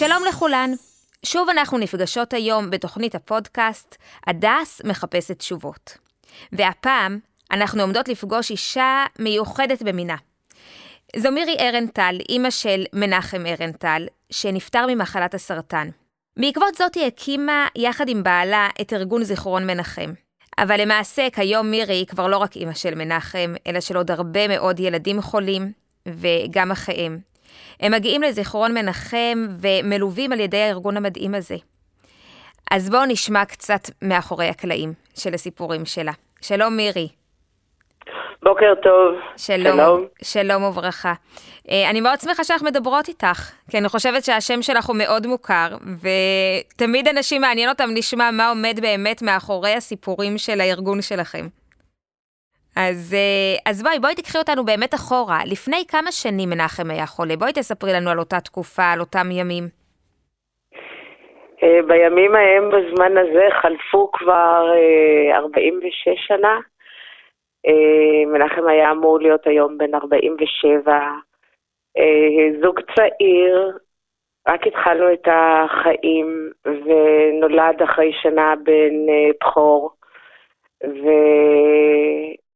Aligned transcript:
שלום 0.00 0.22
לכולן. 0.28 0.70
שוב 1.26 1.48
אנחנו 1.48 1.78
נפגשות 1.78 2.32
היום 2.32 2.70
בתוכנית 2.70 3.14
הפודקאסט 3.14 3.96
הדס 4.26 4.80
מחפשת 4.84 5.38
תשובות. 5.38 5.98
והפעם 6.52 7.18
אנחנו 7.50 7.82
עומדות 7.82 8.08
לפגוש 8.08 8.50
אישה 8.50 9.04
מיוחדת 9.18 9.82
במינה. 9.82 10.16
זו 11.16 11.30
מירי 11.32 11.56
ארנטל, 11.60 12.18
אימא 12.28 12.50
של 12.50 12.84
מנחם 12.92 13.46
ארנטל, 13.46 14.06
שנפטר 14.30 14.86
ממחלת 14.88 15.34
הסרטן. 15.34 15.88
בעקבות 16.36 16.74
זאת 16.74 16.94
היא 16.94 17.06
הקימה 17.06 17.66
יחד 17.76 18.08
עם 18.08 18.22
בעלה 18.22 18.68
את 18.80 18.92
ארגון 18.92 19.24
זיכרון 19.24 19.66
מנחם. 19.66 20.12
אבל 20.58 20.80
למעשה 20.80 21.28
כיום 21.32 21.70
מירי 21.70 21.94
היא 21.94 22.06
כבר 22.06 22.28
לא 22.28 22.36
רק 22.36 22.56
אימא 22.56 22.74
של 22.74 22.94
מנחם, 22.94 23.54
אלא 23.66 23.80
של 23.80 23.96
עוד 23.96 24.10
הרבה 24.10 24.48
מאוד 24.48 24.80
ילדים 24.80 25.22
חולים, 25.22 25.72
וגם 26.06 26.70
אחיהם. 26.70 27.29
הם 27.80 27.92
מגיעים 27.92 28.22
לזיכרון 28.22 28.74
מנחם 28.74 29.46
ומלווים 29.60 30.32
על 30.32 30.40
ידי 30.40 30.56
הארגון 30.56 30.96
המדהים 30.96 31.34
הזה. 31.34 31.56
אז 32.70 32.90
בואו 32.90 33.04
נשמע 33.04 33.44
קצת 33.44 33.90
מאחורי 34.02 34.48
הקלעים 34.48 34.92
של 35.14 35.34
הסיפורים 35.34 35.84
שלה. 35.84 36.12
שלום 36.40 36.76
מירי. 36.76 37.08
בוקר 38.42 38.74
טוב. 38.82 39.14
שלום, 39.36 39.76
שלום, 39.76 40.06
שלום 40.22 40.62
וברכה. 40.62 41.12
אה, 41.70 41.90
אני 41.90 42.00
מאוד 42.00 42.20
שמחה 42.20 42.44
שאנחנו 42.44 42.66
מדברות 42.66 43.08
איתך, 43.08 43.50
כי 43.70 43.78
אני 43.78 43.88
חושבת 43.88 44.24
שהשם 44.24 44.62
שלך 44.62 44.86
הוא 44.86 44.96
מאוד 44.96 45.26
מוכר, 45.26 45.68
ותמיד 46.00 47.08
אנשים 47.08 47.40
מעניין 47.40 47.68
אותם 47.68 47.90
לשמוע 47.94 48.30
מה 48.30 48.48
עומד 48.48 48.78
באמת 48.82 49.22
מאחורי 49.22 49.74
הסיפורים 49.74 50.38
של 50.38 50.60
הארגון 50.60 51.02
שלכם. 51.02 51.48
אז, 52.76 53.14
אה, 53.14 53.70
אז 53.70 53.82
בואי, 53.82 53.98
בואי 53.98 54.14
תקחי 54.14 54.38
אותנו 54.38 54.64
באמת 54.64 54.94
אחורה. 54.94 55.38
לפני 55.46 55.84
כמה 55.88 56.12
שנים 56.12 56.50
מנחם 56.50 56.90
היה 56.90 57.06
חולה? 57.06 57.36
בואי 57.36 57.52
תספרי 57.52 57.92
לנו 57.92 58.10
על 58.10 58.18
אותה 58.18 58.40
תקופה, 58.40 58.82
על 58.92 59.00
אותם 59.00 59.30
ימים. 59.30 59.64
אה, 61.62 61.82
בימים 61.86 62.34
ההם, 62.34 62.70
בזמן 62.70 63.16
הזה, 63.16 63.46
חלפו 63.62 64.10
כבר 64.12 64.72
46 65.32 66.26
שנה. 66.26 66.58
אה, 67.66 68.26
מנחם 68.26 68.68
היה 68.68 68.90
אמור 68.90 69.20
להיות 69.20 69.46
היום 69.46 69.78
בן 69.78 69.94
47, 69.94 70.92
אה, 71.98 72.60
זוג 72.62 72.80
צעיר, 72.94 73.78
רק 74.48 74.66
התחלנו 74.66 75.12
את 75.12 75.28
החיים 75.30 76.50
ונולד 76.64 77.82
אחרי 77.82 78.12
שנה 78.22 78.54
בן 78.64 78.94
בכור, 79.40 79.90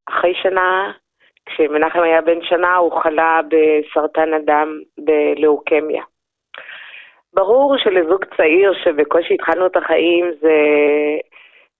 ואחרי 0.09 0.35
שנה, 0.35 0.93
כשמנחם 1.47 2.01
היה 2.01 2.21
בן 2.21 2.43
שנה, 2.43 2.77
הוא 2.77 3.01
חלה 3.03 3.41
בסרטן 3.49 4.35
הדם 4.35 4.81
בלאוקמיה. 4.99 6.03
ברור 7.35 7.77
שלזוג 7.79 8.25
צעיר 8.37 8.73
שבקושי 8.85 9.35
התחלנו 9.35 9.67
את 9.67 9.77
החיים 9.77 10.31
זה 10.41 10.57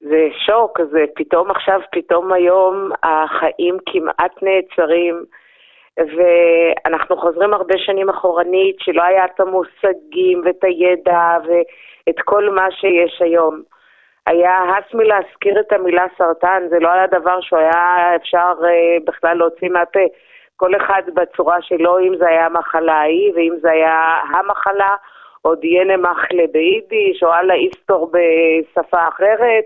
זה 0.01 0.29
שוק, 0.47 0.81
זה 0.91 1.05
פתאום 1.15 1.51
עכשיו, 1.51 1.81
פתאום 1.93 2.33
היום 2.33 2.91
החיים 3.03 3.77
כמעט 3.87 4.43
נעצרים, 4.43 5.25
ואנחנו 5.99 7.17
חוזרים 7.17 7.55
הרבה 7.55 7.79
שנים 7.79 8.09
אחורנית, 8.09 8.77
שלא 8.81 9.03
היה 9.03 9.25
את 9.25 9.41
המושגים 9.41 10.43
ואת 10.45 10.65
הידע 10.65 11.39
ואת 11.47 12.21
כל 12.25 12.51
מה 12.51 12.71
שיש 12.71 13.23
היום. 13.23 13.63
היה 14.27 14.63
הס 14.63 14.95
מלהזכיר 14.95 15.61
את 15.61 15.73
המילה 15.73 16.07
סרטן, 16.19 16.63
זה 16.71 16.79
לא 16.79 16.89
היה 16.89 17.07
דבר 17.07 17.41
שהוא 17.41 17.59
היה 17.59 18.17
אפשר 18.17 18.53
uh, 18.61 19.05
בכלל 19.05 19.37
להוציא 19.37 19.69
מהפה. 19.69 20.01
כל 20.57 20.77
אחד 20.77 21.03
בצורה 21.15 21.63
שלו, 21.63 21.99
אם 21.99 22.17
זה 22.17 22.29
היה 22.29 22.47
המחלה 22.47 22.95
ההיא, 22.95 23.33
ואם 23.35 23.55
זה 23.61 23.71
היה 23.71 24.21
המחלה, 24.31 24.97
או 25.45 25.55
דיאנה 25.55 25.97
מחלה 25.97 26.45
ביידיש, 26.53 27.23
או 27.23 27.35
אללה 27.35 27.55
איסטור 27.55 28.11
בשפה 28.13 29.09
אחרת. 29.09 29.65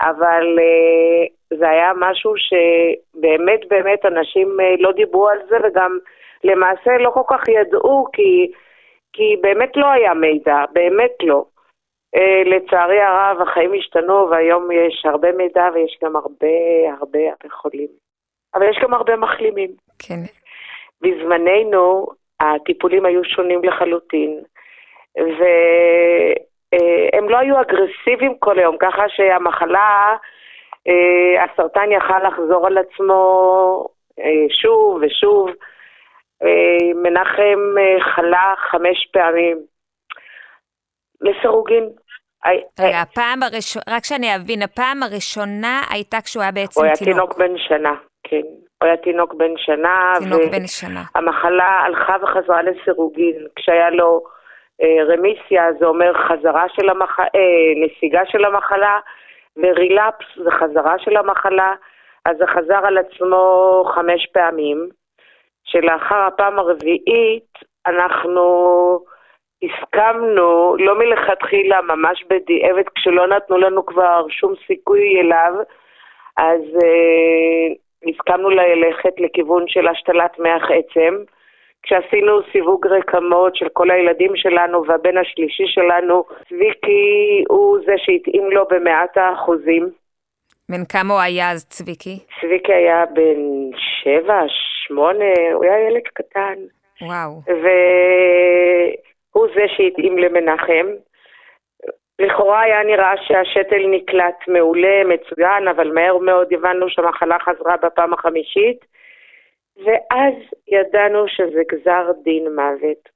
אבל 0.00 0.58
uh, 0.58 1.56
זה 1.58 1.68
היה 1.68 1.92
משהו 1.96 2.32
שבאמת 2.36 3.60
באמת 3.68 4.06
אנשים 4.06 4.56
uh, 4.60 4.82
לא 4.82 4.92
דיברו 4.92 5.28
על 5.28 5.38
זה 5.48 5.56
וגם 5.64 5.98
למעשה 6.44 6.98
לא 6.98 7.10
כל 7.10 7.22
כך 7.28 7.48
ידעו 7.48 8.06
כי, 8.12 8.52
כי 9.12 9.36
באמת 9.40 9.76
לא 9.76 9.86
היה 9.86 10.14
מידע, 10.14 10.64
באמת 10.72 11.12
לא. 11.22 11.44
Uh, 12.16 12.48
לצערי 12.48 13.00
הרב 13.00 13.40
החיים 13.40 13.72
השתנו 13.78 14.30
והיום 14.30 14.70
יש 14.72 15.06
הרבה 15.06 15.32
מידע 15.32 15.68
ויש 15.74 15.98
גם 16.04 16.16
הרבה 16.16 16.56
הרבה 16.98 17.18
הרבה 17.18 17.54
חולים. 17.54 17.88
אבל 18.54 18.70
יש 18.70 18.78
גם 18.82 18.94
הרבה 18.94 19.16
מחלימים. 19.16 19.70
כן. 19.98 20.20
בזמננו 21.00 22.06
הטיפולים 22.40 23.06
היו 23.06 23.24
שונים 23.24 23.64
לחלוטין. 23.64 24.40
ו... 25.18 25.42
אה, 26.74 27.20
לא 27.28 27.38
היו 27.38 27.60
אגרסיביים 27.60 28.38
כל 28.38 28.58
היום, 28.58 28.76
ככה 28.80 29.08
שהמחלה, 29.08 30.16
אה, 30.88 31.44
הסרטן 31.44 31.92
יכל 31.92 32.26
לחזור 32.26 32.66
על 32.66 32.78
עצמו 32.78 33.86
אה, 34.18 34.46
שוב 34.62 34.98
ושוב. 35.02 35.50
מנחם 36.94 37.58
חלה 38.00 38.54
חמש 38.70 39.06
פעמים 39.12 39.58
לסירוגין. 41.20 41.88
רגע, 42.80 43.00
הפעם 43.00 43.42
הראשונה, 43.42 43.84
רק 43.88 44.04
שאני 44.04 44.36
אבין, 44.36 44.62
הפעם 44.62 45.02
הראשונה 45.02 45.80
הייתה 45.90 46.20
כשהוא 46.20 46.42
היה 46.42 46.52
בעצם 46.52 46.80
תינוק. 46.80 47.00
הוא 47.00 47.06
היה 47.06 47.14
תינוק 47.14 47.38
בן 47.38 47.58
שנה, 47.58 47.94
כן. 48.24 48.42
הוא 48.82 48.86
היה 48.88 48.96
תינוק 48.96 49.34
בן 49.34 49.52
שנה. 49.56 50.12
תינוק 50.18 50.42
בן 50.52 50.66
שנה. 50.66 51.02
המחלה 51.14 51.64
הלכה 51.64 52.16
וחזרה 52.22 52.62
לסירוגין, 52.62 53.46
כשהיה 53.56 53.90
לו 53.90 54.22
אה, 54.82 55.04
רמיסיה 55.14 55.72
זה 55.78 55.86
אומר 55.86 56.12
חזרה 56.28 56.64
של 56.68 56.88
המחלה, 56.88 57.26
אה, 57.34 57.86
נסיגה 57.86 58.20
של 58.26 58.44
המחלה, 58.44 58.98
ורילפס 59.56 60.26
זה 60.44 60.50
חזרה 60.50 60.98
של 60.98 61.16
המחלה, 61.16 61.74
אז 62.24 62.36
זה 62.38 62.46
חזר 62.46 62.86
על 62.86 62.98
עצמו 62.98 63.84
חמש 63.94 64.26
פעמים, 64.32 64.88
שלאחר 65.64 66.18
הפעם 66.26 66.58
הרביעית 66.58 67.52
אנחנו 67.86 68.44
הסכמנו, 69.66 70.76
לא 70.78 70.98
מלכתחילה, 70.98 71.82
ממש 71.82 72.24
בדיעבד, 72.30 72.88
כשלא 72.94 73.26
נתנו 73.26 73.58
לנו 73.58 73.86
כבר 73.86 74.26
שום 74.28 74.54
סיכוי 74.66 75.20
אליו, 75.20 75.52
אז 76.36 76.60
אה, 76.82 77.74
הסכמנו 78.10 78.50
ללכת 78.50 79.20
לכיוון 79.20 79.64
של 79.68 79.88
השתלת 79.88 80.38
מח 80.38 80.70
עצם. 80.70 81.14
כשעשינו 81.82 82.40
סיווג 82.52 82.86
רקמות 82.86 83.56
של 83.56 83.68
כל 83.72 83.90
הילדים 83.90 84.36
שלנו 84.36 84.86
והבן 84.86 85.16
השלישי 85.18 85.66
שלנו, 85.66 86.24
צביקי 86.48 87.44
הוא 87.48 87.78
זה 87.86 87.94
שהתאים 87.96 88.50
לו 88.50 88.64
במאת 88.70 89.16
האחוזים. 89.16 89.90
בן 90.70 90.84
כמה 90.84 91.14
הוא 91.14 91.20
היה 91.20 91.50
אז 91.50 91.68
צביקי? 91.68 92.18
צביקי 92.40 92.72
היה 92.72 93.04
בן 93.06 93.40
שבע, 93.76 94.42
שמונה, 94.86 95.52
הוא 95.52 95.64
היה 95.64 95.88
ילד 95.88 96.06
קטן. 96.14 96.54
וואו. 97.02 97.40
והוא 99.36 99.48
זה 99.54 99.64
שהתאים 99.76 100.18
למנחם. 100.18 100.86
לכאורה 102.18 102.60
היה 102.60 102.82
נראה 102.82 103.16
שהשתל 103.16 103.86
נקלט 103.90 104.48
מעולה, 104.48 105.04
מצוין, 105.04 105.68
אבל 105.68 105.92
מהר 105.92 106.18
מאוד 106.18 106.52
הבנו 106.52 106.88
שהמחלה 106.88 107.38
חזרה 107.38 107.76
בפעם 107.76 108.12
החמישית. 108.12 108.84
ואז 109.76 110.34
ידענו 110.68 111.28
שזה 111.28 111.62
גזר 111.72 112.10
דין 112.24 112.54
מוות. 112.54 113.08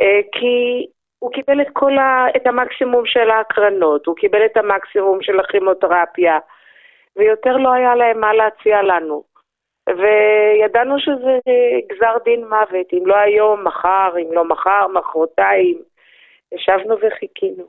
אה, 0.00 0.20
כי 0.32 0.86
הוא 1.18 1.32
קיבל 1.32 1.60
את 1.60 1.68
כל 1.72 1.98
ה... 1.98 2.26
את 2.36 2.46
המקסימום 2.46 3.06
של 3.06 3.30
ההקרנות, 3.30 4.06
הוא 4.06 4.16
קיבל 4.16 4.44
את 4.44 4.56
המקסימום 4.56 5.22
של 5.22 5.40
הכימותרפיה, 5.40 6.38
ויותר 7.16 7.56
לא 7.56 7.72
היה 7.72 7.94
להם 7.94 8.20
מה 8.20 8.32
להציע 8.34 8.82
לנו. 8.82 9.31
וידענו 9.88 10.98
שזה 10.98 11.38
גזר 11.92 12.16
דין 12.24 12.44
מוות, 12.44 12.92
אם 12.92 13.06
לא 13.06 13.16
היום, 13.16 13.64
מחר, 13.64 14.12
אם 14.18 14.32
לא 14.32 14.44
מחר, 14.44 14.86
מחרתיים. 14.94 15.82
ישבנו 16.52 16.96
וחיכינו. 17.00 17.64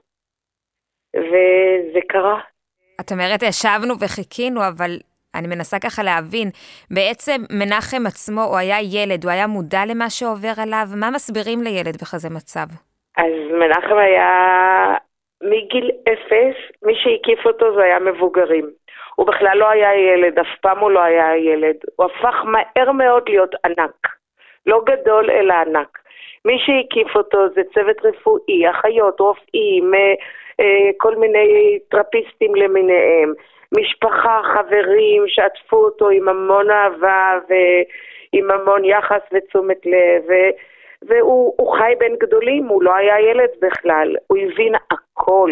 וזה 1.15 2.00
קרה. 2.07 2.39
את 3.01 3.12
אומרת, 3.12 3.44
ישבנו 3.44 3.94
וחיכינו, 4.00 4.62
אבל 4.68 4.92
אני 5.36 5.48
מנסה 5.48 5.77
ככה 5.80 6.04
להבין, 6.04 6.50
בעצם 6.92 7.42
מנחם 7.60 8.06
עצמו, 8.07 8.42
הוא 8.42 8.57
היה 8.57 8.77
ילד, 8.81 9.24
הוא 9.24 9.31
היה 9.31 9.48
מודע 9.48 9.81
למה 9.89 10.09
שעובר 10.09 10.54
עליו, 10.63 10.86
מה 10.95 11.09
מסבירים 11.12 11.62
לילד 11.62 11.95
בכזה 12.01 12.30
מצב? 12.30 12.68
אז 13.18 13.33
מנחם 13.59 13.98
היה 13.98 14.31
מגיל 15.44 15.92
אפס, 16.12 16.57
מי 16.83 16.94
שהקיף 16.95 17.45
אותו 17.45 17.75
זה 17.75 17.83
היה 17.83 18.00
מבוגרים. 18.00 18.69
הוא 19.15 19.27
בכלל 19.27 19.57
לא 19.57 19.69
היה 19.69 19.95
ילד, 19.95 20.39
אף 20.39 20.60
פעם 20.62 20.80
הוא 20.80 20.92
לא 20.92 21.00
היה 21.00 21.38
ילד. 21.38 21.75
הוא 21.95 22.06
הפך 22.06 22.36
מהר 22.45 22.92
מאוד 22.92 23.24
להיות 23.30 23.56
ענק. 23.65 24.07
לא 24.65 24.81
גדול, 24.86 25.31
אלא 25.31 25.54
ענק. 25.54 26.00
מי 26.45 26.57
שהקיף 26.60 27.15
אותו 27.15 27.50
זה 27.56 27.62
צוות 27.74 28.06
רפואי, 28.06 28.69
אחיות, 28.69 29.19
רופאים, 29.19 29.94
אה, 29.94 30.13
אה, 30.60 30.89
כל 30.98 31.15
מיני 31.15 31.80
טרפיסטים 31.89 32.56
למיניהם. 32.56 33.33
משפחה, 33.77 34.42
חברים 34.44 35.24
שעטפו 35.27 35.77
אותו 35.77 36.09
עם 36.09 36.30
המון 36.30 36.71
אהבה 36.71 37.39
ועם 37.50 38.51
המון 38.51 38.86
יחס 38.86 39.21
ותשומת 39.33 39.86
לב, 39.86 40.24
ו... 40.27 40.33
והוא 41.07 41.77
חי 41.77 41.94
בין 42.00 42.16
גדולים, 42.19 42.66
הוא 42.66 42.83
לא 42.83 42.95
היה 42.95 43.19
ילד 43.19 43.50
בכלל, 43.62 44.16
הוא 44.27 44.38
הבין 44.38 44.74
הכל. 44.92 45.51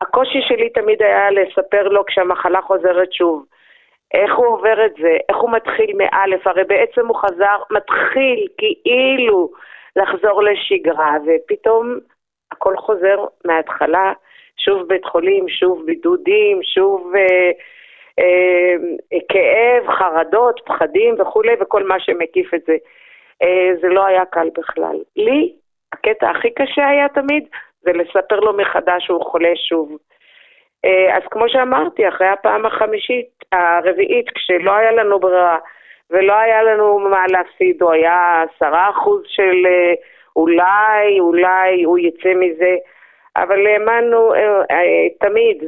הקושי 0.00 0.40
שלי 0.48 0.70
תמיד 0.70 1.02
היה 1.02 1.30
לספר 1.30 1.88
לו 1.88 2.04
כשהמחלה 2.06 2.62
חוזרת 2.62 3.12
שוב. 3.12 3.44
איך 4.14 4.36
הוא 4.36 4.46
עובר 4.46 4.86
את 4.86 4.94
זה, 5.00 5.16
איך 5.28 5.36
הוא 5.36 5.50
מתחיל 5.50 5.96
מאלף, 5.96 6.46
הרי 6.46 6.64
בעצם 6.64 7.06
הוא 7.06 7.16
חזר, 7.16 7.56
מתחיל 7.70 8.46
כאילו 8.58 9.50
לחזור 9.96 10.42
לשגרה, 10.42 11.16
ופתאום 11.26 11.98
הכל 12.52 12.76
חוזר 12.76 13.24
מההתחלה, 13.44 14.12
שוב 14.56 14.88
בית 14.88 15.04
חולים, 15.04 15.48
שוב 15.48 15.86
בידודים, 15.86 16.62
שוב 16.62 17.12
אה, 17.16 17.50
אה, 18.18 18.74
כאב, 19.28 19.90
חרדות, 19.90 20.60
פחדים 20.64 21.14
וכולי, 21.18 21.52
וכל 21.60 21.82
מה 21.82 22.00
שמקיף 22.00 22.54
את 22.54 22.62
זה. 22.66 22.76
אה, 23.42 23.70
זה 23.80 23.88
לא 23.88 24.06
היה 24.06 24.24
קל 24.24 24.48
בכלל. 24.58 24.96
לי, 25.16 25.52
הקטע 25.92 26.30
הכי 26.30 26.50
קשה 26.50 26.88
היה 26.88 27.08
תמיד, 27.08 27.48
זה 27.86 27.92
לספר 27.92 28.40
לו 28.40 28.52
מחדש 28.52 29.04
שהוא 29.06 29.24
חולה 29.24 29.52
שוב. 29.68 29.96
אה, 30.84 31.16
אז 31.16 31.22
כמו 31.30 31.48
שאמרתי, 31.48 32.08
אחרי 32.08 32.26
הפעם 32.26 32.66
החמישית, 32.66 33.28
הרביעית, 33.52 34.30
כשלא 34.34 34.72
היה 34.72 34.92
לנו 34.92 35.20
ברירה 35.20 35.58
ולא 36.10 36.32
היה 36.32 36.62
לנו 36.62 36.98
מה 36.98 37.24
להפסיד, 37.28 37.82
או 37.82 37.92
היה 37.92 38.42
עשרה 38.42 38.90
אחוז 38.90 39.22
של 39.26 39.66
אה, 39.66 39.94
אולי, 40.36 41.20
אולי 41.20 41.82
הוא 41.82 41.98
יצא 41.98 42.34
מזה, 42.34 42.76
אבל 43.36 43.66
האמנו 43.66 44.32
תמיד, 45.20 45.64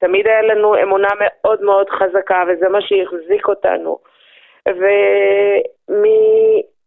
תמיד 0.00 0.26
היה 0.26 0.42
לנו 0.42 0.82
אמונה 0.82 1.08
מאוד 1.20 1.62
מאוד 1.62 1.90
חזקה, 1.90 2.44
וזה 2.48 2.68
מה 2.68 2.80
שהחזיק 2.80 3.48
אותנו. 3.48 3.98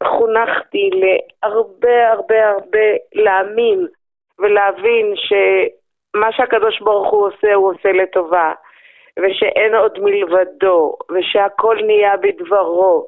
וחונכתי 0.02 0.90
להרבה 0.94 2.10
הרבה 2.10 2.50
הרבה 2.50 2.88
להאמין 3.14 3.88
ולהבין 4.40 5.14
שמה 5.16 6.32
שהקדוש 6.32 6.80
ברוך 6.80 7.12
הוא 7.12 7.28
עושה, 7.28 7.54
הוא 7.54 7.74
עושה 7.74 7.92
לטובה, 7.92 8.54
ושאין 9.20 9.76
עוד 9.76 10.00
מלבדו, 10.00 10.96
ושהכל 11.12 11.78
נהיה 11.86 12.18
בדברו. 12.18 13.08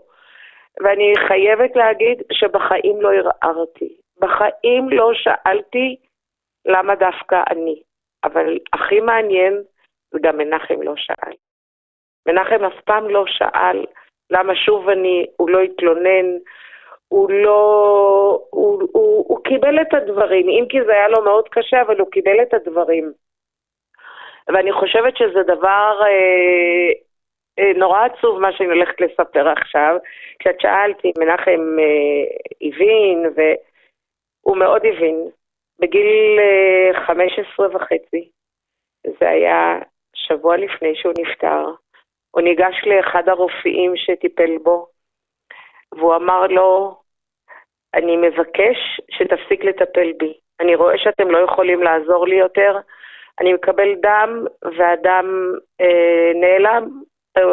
ואני 0.84 1.14
חייבת 1.28 1.76
להגיד 1.76 2.22
שבחיים 2.32 3.02
לא 3.02 3.10
ערערתי, 3.14 3.96
בחיים 4.20 4.90
לא 4.90 5.12
שאלתי 5.14 5.96
למה 6.66 6.96
דווקא 6.96 7.44
אני. 7.50 7.82
אבל 8.24 8.58
הכי 8.74 9.00
מעניין 9.00 9.62
וגם 10.14 10.38
מנחם 10.38 10.82
לא 10.82 10.94
שאל. 10.96 11.34
מנחם 12.28 12.64
אף 12.64 12.82
פעם 12.86 13.10
לא 13.10 13.24
שאל 13.28 13.86
למה 14.30 14.56
שוב 14.56 14.90
אני, 14.90 15.26
הוא 15.38 15.50
לא 15.50 15.60
התלונן, 15.60 16.26
הוא 17.12 17.32
לא... 17.32 18.40
הוא, 18.50 18.82
הוא, 18.92 19.26
הוא 19.28 19.44
קיבל 19.44 19.82
את 19.82 19.94
הדברים, 19.94 20.50
אם 20.50 20.66
כי 20.70 20.84
זה 20.86 20.92
היה 20.92 21.08
לו 21.08 21.24
מאוד 21.24 21.50
קשה, 21.50 21.82
אבל 21.82 22.00
הוא 22.00 22.12
קיבל 22.12 22.42
את 22.42 22.54
הדברים. 22.54 23.12
ואני 24.48 24.72
חושבת 24.72 25.18
שזה 25.18 25.44
דבר 25.44 26.00
אה, 26.02 26.92
אה, 27.60 27.72
נורא 27.76 28.06
עצוב 28.06 28.40
מה 28.40 28.54
שאני 28.54 28.70
הולכת 28.70 29.02
לספר 29.02 29.48
עכשיו. 29.50 29.96
כשאת 30.40 30.62
שאלת 30.62 31.06
אם 31.06 31.12
מנחם 31.18 31.62
אה, 31.80 32.24
הבין, 32.62 33.26
והוא 33.36 34.58
מאוד 34.58 34.82
הבין. 34.86 35.30
בגיל 35.80 36.40
אה, 36.40 37.06
15 37.06 37.76
וחצי, 37.76 38.30
זה 39.20 39.30
היה 39.30 39.80
שבוע 40.16 40.58
לפני 40.58 40.96
שהוא 40.96 41.14
נפטר, 41.20 41.66
הוא 42.32 42.42
ניגש 42.42 42.76
לאחד 42.86 43.30
הרופאים 43.30 43.94
שטיפל 43.96 44.58
בו, 44.64 44.88
והוא 45.92 46.16
אמר 46.16 46.48
לו, 46.48 47.01
אני 47.94 48.18
מבקש 48.18 49.02
שתפסיק 49.10 49.64
לטפל 49.64 50.12
בי. 50.20 50.34
אני 50.60 50.76
רואה 50.76 50.98
שאתם 50.98 51.32
לא 51.32 51.38
יכולים 51.38 51.84
לעזור 51.84 52.28
לי 52.28 52.36
יותר. 52.36 52.78
אני 53.40 53.54
מקבל 53.54 53.96
דם, 53.96 54.46
והדם 54.78 55.54
אה, 55.82 56.32
נעלם. 56.36 56.90
אה, 57.38 57.44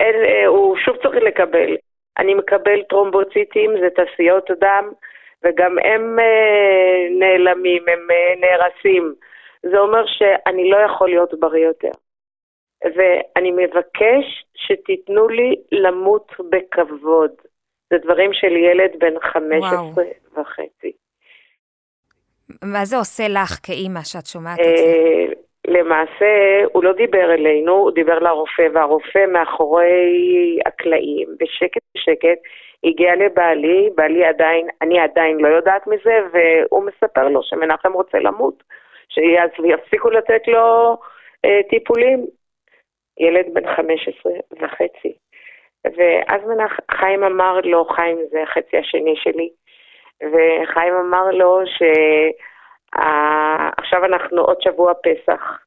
אה, 0.00 0.46
הוא 0.46 0.76
שוב 0.76 0.96
צריך 0.96 1.22
לקבל. 1.22 1.76
אני 2.18 2.34
מקבל 2.34 2.82
טרומבוציטים, 2.82 3.70
זה 3.80 3.90
תעשיות 3.90 4.50
דם, 4.50 4.90
וגם 5.44 5.78
הם 5.78 6.18
אה, 6.18 7.08
נעלמים, 7.18 7.82
הם 7.88 8.10
אה, 8.10 8.34
נהרסים. 8.40 9.14
זה 9.62 9.78
אומר 9.78 10.06
שאני 10.06 10.70
לא 10.70 10.76
יכול 10.76 11.08
להיות 11.08 11.34
בריא 11.40 11.66
יותר. 11.66 11.90
ואני 12.84 13.50
מבקש 13.50 14.44
שתיתנו 14.54 15.28
לי 15.28 15.56
למות 15.72 16.32
בכבוד. 16.50 17.30
זה 17.90 17.98
דברים 17.98 18.32
של 18.32 18.56
ילד 18.56 18.90
בן 18.98 19.20
15 19.20 19.80
וואו. 19.80 19.92
וחצי. 20.36 20.92
מה 22.64 22.84
זה 22.84 22.96
עושה 22.96 23.28
לך 23.28 23.58
כאימא 23.62 24.00
שאת 24.04 24.26
שומעת 24.26 24.60
את 24.60 24.64
זה? 24.64 24.84
אה, 24.84 25.26
למעשה, 25.68 26.64
הוא 26.72 26.84
לא 26.84 26.92
דיבר 26.92 27.34
אלינו, 27.34 27.72
הוא 27.72 27.90
דיבר 27.90 28.18
לרופא, 28.18 28.68
והרופא 28.74 29.26
מאחורי 29.32 30.58
הקלעים, 30.66 31.28
בשקט 31.40 31.82
בשקט, 31.94 32.38
הגיע 32.84 33.14
לבעלי, 33.16 33.90
בעלי 33.94 34.24
עדיין, 34.24 34.68
אני 34.82 35.00
עדיין 35.00 35.36
לא 35.40 35.48
יודעת 35.48 35.86
מזה, 35.86 36.20
והוא 36.32 36.84
מספר 36.84 37.28
לו 37.28 37.42
שמנחם 37.42 37.92
רוצה 37.92 38.18
למות. 38.18 38.62
שיפסיקו 39.08 40.10
לתת 40.10 40.48
לו 40.48 40.96
אה, 41.44 41.60
טיפולים. 41.70 42.26
ילד 43.20 43.46
בן 43.54 43.74
15 43.76 44.32
וחצי. 44.52 45.12
ואז 45.86 46.40
מנח, 46.46 46.80
חיים 46.90 47.24
אמר 47.24 47.60
לו, 47.64 47.84
חיים 47.84 48.18
זה 48.30 48.42
החצי 48.42 48.76
השני 48.78 49.16
שלי, 49.16 49.48
וחיים 50.22 50.94
אמר 50.94 51.30
לו 51.30 51.60
שעכשיו 52.86 54.04
אנחנו 54.04 54.42
עוד 54.42 54.62
שבוע 54.62 54.92
פסח, 54.94 55.58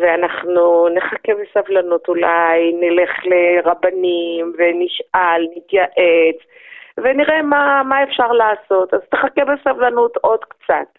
ואנחנו 0.00 0.88
נחכה 0.88 1.32
בסבלנות 1.34 2.08
אולי, 2.08 2.72
נלך 2.72 3.10
לרבנים 3.24 4.52
ונשאל, 4.58 5.46
נתייעץ, 5.56 6.36
ונראה 6.98 7.42
מה, 7.42 7.82
מה 7.84 8.02
אפשר 8.02 8.32
לעשות. 8.32 8.94
אז 8.94 9.00
תחכה 9.10 9.44
בסבלנות 9.44 10.16
עוד 10.16 10.44
קצת. 10.44 10.98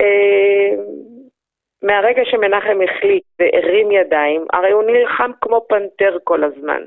אה, 0.00 0.74
מהרגע 1.82 2.22
שמנחם 2.24 2.78
החליט 2.84 3.24
והרים 3.38 3.90
ידיים, 3.90 4.46
הרי 4.52 4.70
הוא 4.70 4.82
נלחם 4.82 5.30
כמו 5.40 5.66
פנתר 5.68 6.18
כל 6.24 6.44
הזמן. 6.44 6.82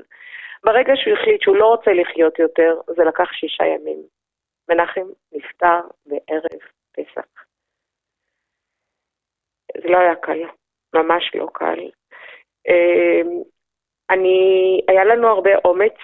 ברגע 0.64 0.92
שהוא 0.96 1.14
החליט 1.14 1.42
שהוא 1.42 1.56
לא 1.56 1.66
רוצה 1.66 1.92
לחיות 1.92 2.38
יותר, 2.38 2.80
זה 2.86 3.04
לקח 3.04 3.32
שישה 3.32 3.64
ימים. 3.64 4.02
מנחם 4.68 5.06
נפטר 5.32 5.80
בערב 6.06 6.60
פסח. 6.92 7.44
זה 9.82 9.88
לא 9.88 9.98
היה 9.98 10.14
קל, 10.14 10.40
ממש 10.94 11.34
לא 11.34 11.46
קל. 11.52 11.90
אה, 12.68 13.20
אני, 14.10 14.80
היה 14.88 15.04
לנו 15.04 15.28
הרבה 15.28 15.50
אומץ, 15.64 15.96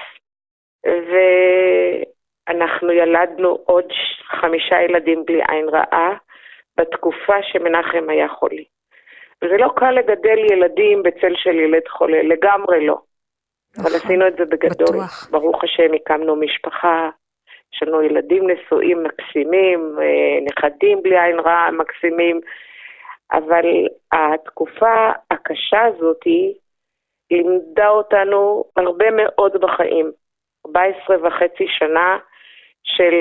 ואנחנו 2.46 2.92
ילדנו 2.92 3.58
עוד 3.64 3.84
חמישה 4.24 4.82
ילדים 4.82 5.24
בלי 5.24 5.40
עין 5.48 5.68
רעה, 5.68 6.16
בתקופה 6.76 7.42
שמנחם 7.42 8.10
היה 8.10 8.28
חולי. 8.28 8.64
וזה 9.44 9.56
לא 9.56 9.68
קל 9.76 9.90
לגדל 9.90 10.38
ילדים 10.52 11.02
בצל 11.02 11.34
של 11.36 11.54
ילד 11.54 11.88
חולה, 11.88 12.22
לגמרי 12.22 12.86
לא. 12.86 12.98
נכון, 13.78 13.86
אבל 13.86 13.96
עשינו 13.96 14.26
את 14.26 14.36
זה 14.36 14.44
בגדול. 14.44 14.96
בטוח. 14.96 15.30
ברוך 15.30 15.64
השם, 15.64 15.94
הקמנו 15.94 16.36
משפחה, 16.36 17.10
יש 17.74 17.82
לנו 17.82 18.02
ילדים 18.02 18.50
נשואים 18.50 19.02
מקסימים, 19.02 19.96
אה, 20.02 20.38
נכדים 20.48 21.02
בלי 21.02 21.20
עין 21.20 21.40
רע 21.40 21.70
מקסימים, 21.70 22.40
אבל 23.32 23.64
התקופה 24.12 25.10
הקשה 25.30 25.84
הזאת 25.84 26.20
לימדה 27.30 27.88
אותנו 27.88 28.64
הרבה 28.76 29.06
מאוד 29.10 29.52
בחיים. 29.60 30.12
14 30.66 31.16
וחצי 31.22 31.66
שנה 31.68 32.18
של 32.82 33.14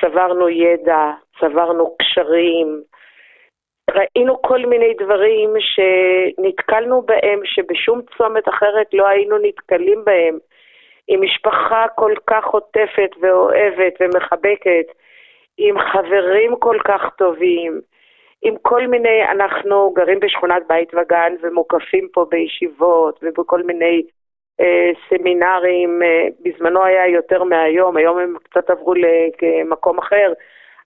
צברנו 0.00 0.48
ידע, 0.48 1.10
צברנו 1.40 1.96
קשרים, 1.98 2.82
ראינו 3.94 4.42
כל 4.42 4.66
מיני 4.66 4.94
דברים 4.94 5.50
שנתקלנו 5.60 7.02
בהם, 7.02 7.40
שבשום 7.44 8.00
צומת 8.18 8.48
אחרת 8.48 8.86
לא 8.92 9.08
היינו 9.08 9.38
נתקלים 9.38 10.04
בהם. 10.04 10.38
עם 11.08 11.22
משפחה 11.22 11.86
כל 11.94 12.14
כך 12.26 12.46
עוטפת 12.46 13.10
ואוהבת 13.20 13.94
ומחבקת, 14.00 14.86
עם 15.58 15.78
חברים 15.78 16.56
כל 16.56 16.76
כך 16.84 17.10
טובים, 17.18 17.80
עם 18.42 18.54
כל 18.62 18.86
מיני, 18.86 19.24
אנחנו 19.30 19.90
גרים 19.90 20.20
בשכונת 20.20 20.62
בית 20.68 20.94
וגן 20.94 21.34
ומוקפים 21.42 22.08
פה 22.12 22.26
בישיבות 22.30 23.20
ובכל 23.22 23.62
מיני 23.62 24.02
אה, 24.60 24.90
סמינרים, 25.08 26.02
אה, 26.02 26.26
בזמנו 26.42 26.84
היה 26.84 27.08
יותר 27.08 27.44
מהיום, 27.44 27.96
היום 27.96 28.18
הם 28.18 28.34
קצת 28.42 28.70
עברו 28.70 28.94
למקום 28.94 29.98
אחר, 29.98 30.32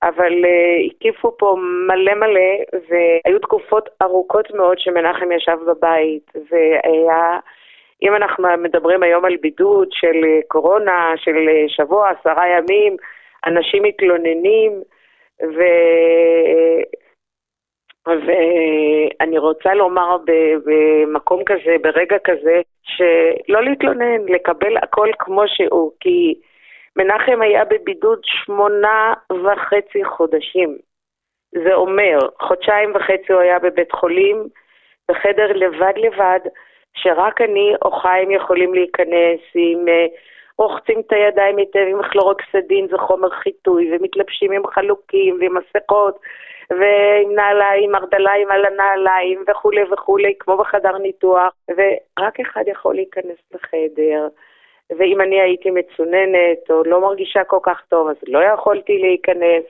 אבל 0.08 0.44
uh, 0.44 0.86
הקיפו 0.86 1.36
פה 1.38 1.56
מלא 1.86 2.14
מלא, 2.14 2.80
והיו 2.88 3.38
תקופות 3.38 3.88
ארוכות 4.02 4.50
מאוד 4.54 4.78
שמנחם 4.78 5.32
ישב 5.32 5.58
בבית, 5.66 6.32
והיה 6.50 7.38
אם 8.02 8.14
אנחנו 8.14 8.48
מדברים 8.58 9.02
היום 9.02 9.24
על 9.24 9.36
בידוד 9.36 9.88
של 9.90 10.16
קורונה, 10.48 11.12
של 11.16 11.48
שבוע, 11.68 12.10
עשרה 12.10 12.48
ימים, 12.48 12.96
אנשים 13.46 13.82
מתלוננים, 13.82 14.72
ו... 15.42 15.62
ואני 18.06 19.38
רוצה 19.38 19.74
לומר 19.74 20.16
במקום 20.64 21.44
כזה, 21.44 21.76
ברגע 21.82 22.16
כזה, 22.24 22.60
שלא 22.82 23.62
להתלונן, 23.62 24.26
לקבל 24.28 24.76
הכל 24.76 25.08
כמו 25.18 25.42
שהוא, 25.46 25.92
כי 26.00 26.34
מנחם 26.96 27.42
היה 27.42 27.64
בבידוד 27.64 28.20
שמונה 28.24 29.14
וחצי 29.30 30.04
חודשים. 30.04 30.78
זה 31.64 31.74
אומר, 31.74 32.18
חודשיים 32.40 32.92
וחצי 32.94 33.32
הוא 33.32 33.40
היה 33.40 33.58
בבית 33.58 33.92
חולים, 33.92 34.48
בחדר 35.10 35.52
לבד 35.52 35.92
לבד, 35.96 36.40
שרק 36.96 37.40
אני 37.40 37.74
או 37.84 37.90
חיים 37.90 38.30
יכולים 38.30 38.74
להיכנס 38.74 39.40
עם... 39.54 39.88
Uh, 39.88 40.34
רוחצים 40.58 41.00
את 41.00 41.12
הידיים 41.12 41.56
היטב 41.56 41.86
עם 41.88 42.02
כלורוקסדין, 42.02 42.88
זה 42.90 42.98
חומר 42.98 43.30
חיטוי, 43.30 43.90
ומתלבשים 43.92 44.52
עם 44.52 44.66
חלוקים 44.66 45.38
ועם 45.40 45.54
מסכות, 45.54 46.18
ועם 46.70 47.34
נעליים, 47.34 47.94
ארדליים 47.94 48.50
על 48.50 48.64
הנעליים 48.64 49.44
וכולי 49.48 49.82
וכולי, 49.92 50.34
כמו 50.40 50.56
בחדר 50.56 50.98
ניתוח, 50.98 51.52
ורק 51.68 52.40
אחד 52.40 52.64
יכול 52.66 52.94
להיכנס 52.94 53.38
לחדר. 53.54 54.28
ואם 54.98 55.20
אני 55.20 55.40
הייתי 55.40 55.70
מצוננת 55.70 56.70
או 56.70 56.84
לא 56.84 57.00
מרגישה 57.00 57.44
כל 57.44 57.58
כך 57.62 57.82
טוב, 57.88 58.08
אז 58.08 58.16
לא 58.28 58.38
יכולתי 58.38 58.98
להיכנס. 58.98 59.64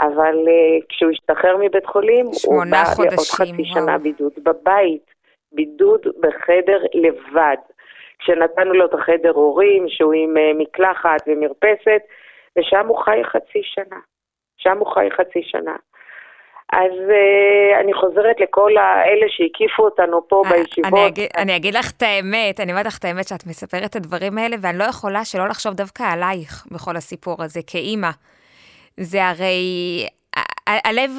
אבל 0.00 0.34
uh, 0.34 0.84
כשהוא 0.88 1.10
השתחרר 1.10 1.56
מבית 1.60 1.86
חולים, 1.86 2.26
הוא 2.44 2.64
בא 2.70 2.82
לעוד 2.98 3.26
חצי 3.36 3.62
וואו. 3.62 3.64
שנה 3.64 3.98
בידוד 3.98 4.32
בבית, 4.42 5.14
בידוד 5.52 6.06
בחדר 6.20 6.82
לבד. 6.94 7.56
כשנתנו 8.18 8.72
לו 8.72 8.86
את 8.86 8.94
החדר 8.94 9.30
הורים, 9.30 9.88
שהוא 9.88 10.12
עם 10.12 10.36
אה, 10.36 10.52
מקלחת 10.54 11.20
ומרפסת, 11.26 12.02
ושם 12.58 12.86
הוא 12.86 12.98
חי 12.98 13.20
חצי 13.24 13.62
שנה. 13.62 14.00
שם 14.56 14.78
הוא 14.78 14.94
חי 14.94 15.08
חצי 15.10 15.42
שנה. 15.42 15.76
אז 16.72 16.92
uh, 16.92 17.80
אני 17.80 17.94
חוזרת 17.94 18.40
לכל 18.40 18.76
האלה 18.76 19.26
שהקיפו 19.28 19.84
אותנו 19.84 20.28
פה 20.28 20.42
uh, 20.46 20.52
בישיבות. 20.52 20.92
אני 20.92 21.06
אגיד, 21.06 21.28
אני 21.38 21.56
אגיד 21.56 21.74
לך 21.74 21.92
את 21.96 22.02
האמת, 22.02 22.60
אני 22.60 22.72
אומרת 22.72 22.86
לך 22.86 22.98
את 22.98 23.04
האמת 23.04 23.28
שאת 23.28 23.46
מספרת 23.46 23.84
את 23.90 23.96
הדברים 23.96 24.38
האלה, 24.38 24.56
ואני 24.62 24.78
לא 24.78 24.84
יכולה 24.84 25.24
שלא 25.24 25.48
לחשוב 25.48 25.74
דווקא 25.74 26.02
עלייך 26.12 26.66
בכל 26.72 26.96
הסיפור 26.96 27.42
הזה, 27.42 27.60
כאימא. 27.66 28.10
זה 28.96 29.24
הרי, 29.28 29.56
הלב, 30.66 31.10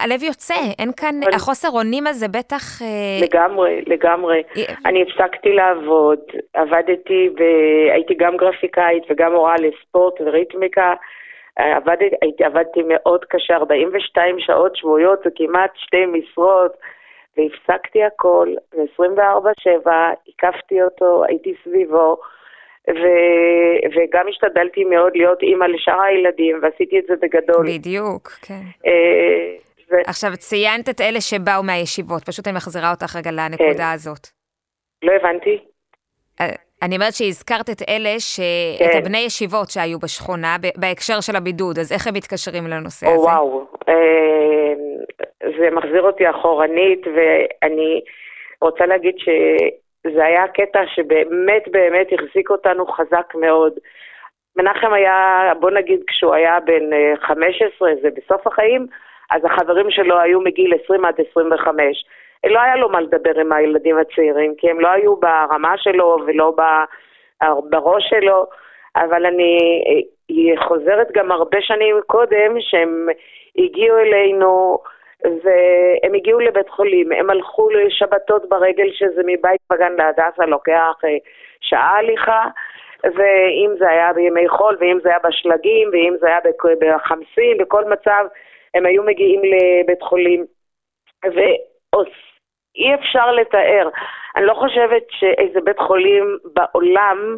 הלב 0.00 0.22
יוצא, 0.22 0.54
אין 0.78 0.90
כאן, 0.96 1.14
אבל... 1.24 1.34
החוסר 1.34 1.68
אונים 1.68 2.06
הזה 2.06 2.28
בטח... 2.28 2.82
אה, 2.82 3.18
לגמרי, 3.22 3.82
לגמרי. 3.86 4.42
אני 4.86 5.02
הפסקתי 5.02 5.52
לעבוד, 5.52 6.18
עבדתי, 6.54 7.28
ב... 7.34 7.42
הייתי 7.92 8.14
גם 8.14 8.36
גרפיקאית 8.36 9.02
וגם 9.10 9.32
הוראה 9.32 9.54
לספורט 9.54 10.20
וריתמיקה. 10.20 10.94
עבדתי, 11.56 12.04
הייתי, 12.22 12.44
עבדתי 12.44 12.80
מאוד 12.88 13.24
קשה, 13.24 13.54
42 13.56 14.36
שעות 14.38 14.76
שבועיות, 14.76 15.18
זה 15.24 15.30
כמעט 15.36 15.70
שתי 15.76 16.06
משרות, 16.06 16.72
והפסקתי 17.36 18.04
הכל, 18.04 18.48
ו-24-7, 18.74 19.90
הקפתי 20.28 20.82
אותו, 20.82 21.24
הייתי 21.24 21.54
סביבו. 21.64 22.16
ו- 22.88 23.80
וגם 23.94 24.28
השתדלתי 24.28 24.84
מאוד 24.84 25.12
להיות 25.14 25.42
אימא 25.42 25.64
לשאר 25.64 26.00
הילדים, 26.00 26.58
ועשיתי 26.62 26.98
את 26.98 27.04
זה 27.08 27.14
בגדול. 27.22 27.66
בדיוק, 27.66 28.28
כן. 28.28 28.60
אה, 28.86 29.56
ו... 29.90 29.94
עכשיו, 30.06 30.30
ציינת 30.36 30.88
את 30.88 31.00
אלה 31.00 31.20
שבאו 31.20 31.62
מהישיבות, 31.62 32.22
פשוט 32.24 32.46
אני 32.46 32.56
מחזירה 32.56 32.90
אותך 32.90 33.16
רגע 33.16 33.30
לנקודה 33.30 33.74
כן. 33.74 33.94
הזאת. 33.94 34.26
לא 35.02 35.12
הבנתי. 35.12 35.58
אני 36.84 36.96
אומרת 36.96 37.12
שהזכרת 37.12 37.70
את 37.70 37.82
אלה, 37.88 38.14
ש... 38.18 38.40
כן. 38.78 38.84
את 38.84 38.94
הבני 38.94 39.18
ישיבות 39.18 39.68
שהיו 39.70 39.98
בשכונה, 39.98 40.56
בהקשר 40.76 41.20
של 41.20 41.36
הבידוד, 41.36 41.78
אז 41.78 41.92
איך 41.92 42.06
הם 42.06 42.14
מתקשרים 42.14 42.66
לנושא 42.66 43.06
או, 43.06 43.12
הזה? 43.12 43.20
וואו, 43.20 43.66
אה, 43.88 44.72
זה 45.58 45.70
מחזיר 45.70 46.02
אותי 46.02 46.30
אחורנית, 46.30 47.06
ואני 47.06 48.00
רוצה 48.62 48.86
להגיד 48.86 49.14
ש... 49.18 49.28
זה 50.14 50.24
היה 50.24 50.48
קטע 50.48 50.80
שבאמת 50.94 51.62
באמת 51.70 52.06
החזיק 52.12 52.50
אותנו 52.50 52.86
חזק 52.86 53.34
מאוד. 53.34 53.72
מנחם 54.56 54.92
היה, 54.92 55.52
בוא 55.60 55.70
נגיד, 55.70 56.00
כשהוא 56.06 56.34
היה 56.34 56.60
בן 56.60 57.16
15, 57.20 57.88
אה, 57.88 57.94
זה 58.02 58.08
בסוף 58.16 58.46
החיים, 58.46 58.86
אז 59.30 59.44
החברים 59.44 59.90
שלו 59.90 60.20
היו 60.20 60.40
מגיל 60.40 60.72
20 60.84 61.04
עד 61.04 61.14
25. 61.30 62.04
לא 62.46 62.60
היה 62.60 62.76
לו 62.76 62.88
מה 62.88 63.00
לדבר 63.00 63.40
עם 63.40 63.52
הילדים 63.52 63.98
הצעירים, 63.98 64.54
כי 64.58 64.70
הם 64.70 64.80
לא 64.80 64.88
היו 64.88 65.16
ברמה 65.16 65.74
שלו 65.78 66.16
ולא 66.26 66.52
בראש 67.70 68.04
שלו, 68.08 68.46
אבל 68.96 69.26
אני 69.26 69.84
חוזרת 70.68 71.12
גם 71.12 71.32
הרבה 71.32 71.60
שנים 71.60 71.96
קודם, 72.06 72.60
שהם 72.60 73.08
הגיעו 73.58 73.98
אלינו 73.98 74.78
והם 75.24 76.14
הגיעו 76.14 76.40
לבית 76.40 76.68
חולים, 76.68 77.12
הם 77.12 77.30
הלכו 77.30 77.70
לשבתות 77.70 78.48
ברגל 78.48 78.92
שזה 78.92 79.22
מבית 79.26 79.60
פגן 79.68 79.92
להדסה, 79.92 80.46
לוקח 80.46 80.94
אה, 81.04 81.16
שעה 81.60 81.98
הליכה, 81.98 82.44
ואם 83.04 83.70
זה 83.78 83.90
היה 83.90 84.12
בימי 84.12 84.48
חול, 84.48 84.76
ואם 84.80 84.98
זה 85.02 85.08
היה 85.08 85.18
בשלגים, 85.24 85.88
ואם 85.92 86.14
זה 86.20 86.26
היה 86.26 86.38
בחמסים, 86.80 87.58
בכל 87.58 87.84
מצב, 87.84 88.26
הם 88.74 88.86
היו 88.86 89.02
מגיעים 89.02 89.40
לבית 89.44 90.02
חולים. 90.02 90.44
ואי 92.74 92.94
אפשר 92.94 93.32
לתאר. 93.32 93.88
אני 94.36 94.46
לא 94.46 94.54
חושבת 94.54 95.02
שאיזה 95.10 95.60
בית 95.60 95.78
חולים 95.78 96.38
בעולם 96.54 97.36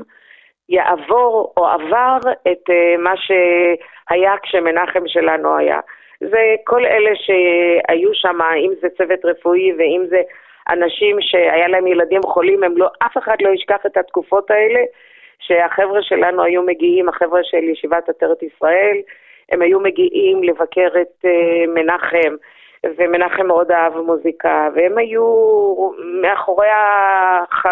יעבור 0.68 1.52
או 1.56 1.66
עבר 1.66 2.18
את 2.52 2.70
אה, 2.70 2.96
מה 2.98 3.14
שהיה 3.16 4.34
כשמנחם 4.42 5.02
שלנו 5.06 5.56
היה. 5.56 5.80
זה 6.20 6.54
כל 6.64 6.86
אלה 6.86 7.10
שהיו 7.14 8.14
שם, 8.14 8.42
אם 8.42 8.72
זה 8.80 8.88
צוות 8.96 9.24
רפואי 9.24 9.72
ואם 9.72 10.04
זה 10.08 10.20
אנשים 10.68 11.16
שהיה 11.20 11.68
להם 11.68 11.86
ילדים 11.86 12.22
חולים, 12.22 12.64
הם 12.64 12.76
לא, 12.76 12.88
אף 13.06 13.18
אחד 13.18 13.36
לא 13.40 13.48
ישכח 13.48 13.86
את 13.86 13.96
התקופות 13.96 14.50
האלה, 14.50 14.80
שהחבר'ה 15.38 16.02
שלנו 16.02 16.42
היו 16.42 16.62
מגיעים, 16.62 17.08
החבר'ה 17.08 17.40
של 17.44 17.64
ישיבת 17.64 18.08
עטרת 18.08 18.42
ישראל, 18.42 18.96
הם 19.52 19.62
היו 19.62 19.80
מגיעים 19.80 20.42
לבקר 20.42 20.88
את 21.00 21.24
uh, 21.24 21.70
מנחם, 21.74 22.34
ומנחם 22.96 23.46
מאוד 23.46 23.72
אהב 23.72 23.96
מוזיקה, 23.96 24.68
והם 24.74 24.98
היו 24.98 25.24
מאחורי, 26.22 26.66
הח... 26.70 27.64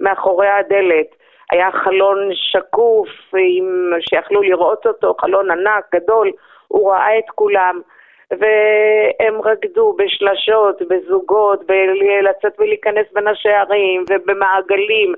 מאחורי 0.00 0.48
הדלת. 0.48 1.06
היה 1.50 1.70
חלון 1.70 2.28
שקוף, 2.32 3.08
עם... 3.36 3.92
שיכלו 4.00 4.42
לראות 4.42 4.86
אותו, 4.86 5.14
חלון 5.20 5.50
ענק, 5.50 5.84
גדול, 5.94 6.30
הוא 6.68 6.92
ראה 6.92 7.18
את 7.18 7.30
כולם, 7.34 7.80
והם 8.30 9.40
רקדו 9.44 9.96
בשלשות, 9.98 10.82
בזוגות, 10.82 11.66
בלצאת 11.66 12.60
ולהיכנס 12.60 13.06
בין 13.12 13.28
השערים 13.28 14.04
ובמעגלים, 14.10 15.14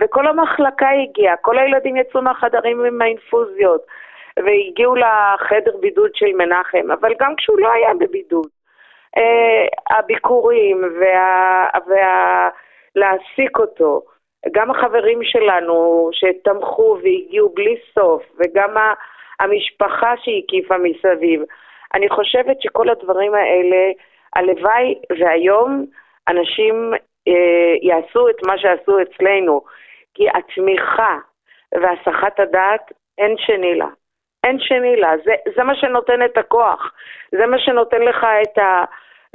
וכל 0.00 0.26
המחלקה 0.26 0.88
הגיעה, 0.90 1.36
כל 1.36 1.58
הילדים 1.58 1.96
יצאו 1.96 2.22
מהחדרים 2.22 2.84
עם 2.84 3.02
האינפוזיות, 3.02 3.80
והגיעו 4.36 4.94
לחדר 4.96 5.76
בידוד 5.80 6.10
של 6.14 6.32
מנחם, 6.34 6.90
אבל 6.92 7.12
גם 7.20 7.36
כשהוא 7.36 7.60
לא 7.60 7.72
היה 7.72 7.94
בבידוד. 7.94 8.55
Uh, 9.16 9.96
הביקורים 9.96 10.82
וה... 11.00 11.68
וה... 11.86 12.48
אותו, 13.58 14.02
גם 14.52 14.70
החברים 14.70 15.24
שלנו 15.24 16.08
שתמכו 16.12 16.98
והגיעו 17.02 17.48
בלי 17.54 17.76
סוף, 17.94 18.22
וגם 18.38 18.76
המשפחה 19.40 20.14
שהקיפה 20.16 20.74
מסביב. 20.78 21.42
אני 21.94 22.08
חושבת 22.08 22.62
שכל 22.62 22.88
הדברים 22.88 23.34
האלה, 23.34 23.92
הלוואי 24.36 24.94
והיום 25.18 25.86
אנשים 26.28 26.92
אה, 27.28 27.74
יעשו 27.82 28.28
את 28.28 28.46
מה 28.46 28.58
שעשו 28.58 28.98
אצלנו, 29.02 29.60
כי 30.14 30.26
התמיכה 30.34 31.18
והסחת 31.74 32.40
הדעת, 32.40 32.92
אין 33.18 33.34
שני 33.38 33.74
לה. 33.74 33.88
אין 34.44 34.60
שני 34.60 34.96
לה. 34.96 35.12
זה, 35.24 35.34
זה 35.56 35.62
מה 35.62 35.74
שנותן 35.74 36.24
את 36.24 36.38
הכוח. 36.38 36.92
זה 37.32 37.46
מה 37.46 37.58
שנותן 37.58 38.02
לך 38.02 38.26
את 38.42 38.58
ה... 38.58 38.84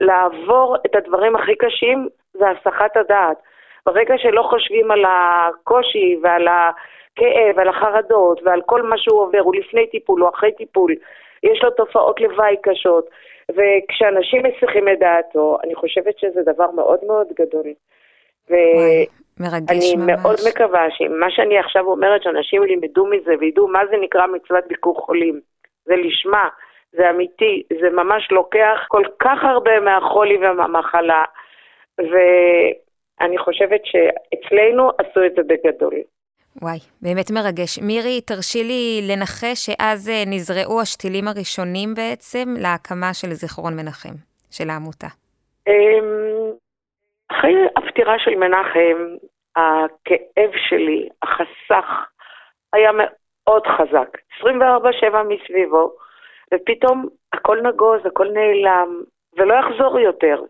לעבור 0.01 0.75
את 0.85 0.95
הדברים 0.95 1.35
הכי 1.35 1.55
קשים, 1.55 2.07
זה 2.33 2.45
הסחת 2.49 2.97
הדעת. 2.97 3.37
ברגע 3.85 4.13
שלא 4.17 4.41
חושבים 4.41 4.91
על 4.91 5.05
הקושי 5.07 6.17
ועל 6.23 6.47
הכאב, 6.47 7.59
על 7.59 7.67
החרדות 7.67 8.41
ועל 8.43 8.61
כל 8.65 8.81
מה 8.81 8.97
שהוא 8.97 9.21
עובר, 9.21 9.39
הוא 9.39 9.55
לפני 9.55 9.87
טיפול, 9.87 10.21
הוא 10.21 10.29
אחרי 10.29 10.51
טיפול, 10.51 10.95
יש 11.43 11.63
לו 11.63 11.71
תופעות 11.71 12.21
לוואי 12.21 12.55
קשות, 12.63 13.09
וכשאנשים 13.49 14.43
מסיחים 14.43 14.87
את 14.89 14.99
דעתו, 14.99 15.57
אני 15.63 15.75
חושבת 15.75 16.19
שזה 16.19 16.41
דבר 16.53 16.71
מאוד 16.71 16.99
מאוד 17.07 17.27
גדול. 17.39 17.67
וואי, 18.49 19.05
מרגש 19.39 19.71
ממש. 19.71 19.93
אני 19.93 20.05
מאוד 20.05 20.35
מקווה 20.49 20.85
שמה 20.91 21.31
שאני 21.31 21.59
עכשיו 21.59 21.85
אומרת, 21.85 22.23
שאנשים 22.23 22.63
ילמדו 22.63 23.05
מזה 23.05 23.31
וידעו 23.39 23.67
מה 23.67 23.79
זה 23.91 23.97
נקרא 23.97 24.27
מצוות 24.27 24.67
ביקור 24.67 25.01
חולים. 25.05 25.39
זה 25.85 25.95
לשמה, 25.95 26.47
זה 26.91 27.09
אמיתי, 27.09 27.63
זה 27.81 27.89
ממש 27.89 28.31
לוקח 28.31 28.85
כל 28.87 29.03
כך 29.19 29.43
הרבה 29.43 29.79
מהחולי 29.79 30.37
ומהמחלה. 30.37 31.23
ו... 31.99 32.15
אני 33.21 33.37
חושבת 33.37 33.81
שאצלנו 33.85 34.89
עשו 34.97 35.25
את 35.25 35.31
זה 35.35 35.41
בגדול. 35.47 35.93
וואי, 36.61 36.79
באמת 37.01 37.31
מרגש. 37.31 37.79
מירי, 37.79 38.21
תרשי 38.21 38.63
לי 38.63 39.01
לנחש 39.09 39.59
שאז 39.65 40.09
אה, 40.09 40.23
נזרעו 40.27 40.81
השתילים 40.81 41.27
הראשונים 41.27 41.89
בעצם 41.95 42.47
להקמה 42.63 43.13
של 43.13 43.27
זיכרון 43.27 43.73
מנחם, 43.73 44.15
של 44.51 44.69
העמותה. 44.69 45.07
אמ, 45.67 46.51
אחרי 47.31 47.55
הפטירה 47.77 48.19
של 48.19 48.35
מנחם, 48.35 48.97
הכאב 49.55 50.51
שלי, 50.69 51.09
החסך, 51.23 51.87
היה 52.73 52.91
מאוד 52.93 53.63
חזק. 53.67 54.17
24-7 54.41 54.45
מסביבו, 55.29 55.93
ופתאום 56.53 57.07
הכל 57.33 57.61
נגוז, 57.61 58.05
הכל 58.05 58.27
נעלם, 58.27 59.01
ולא 59.37 59.53
יחזור 59.53 59.99
יותר. 59.99 60.41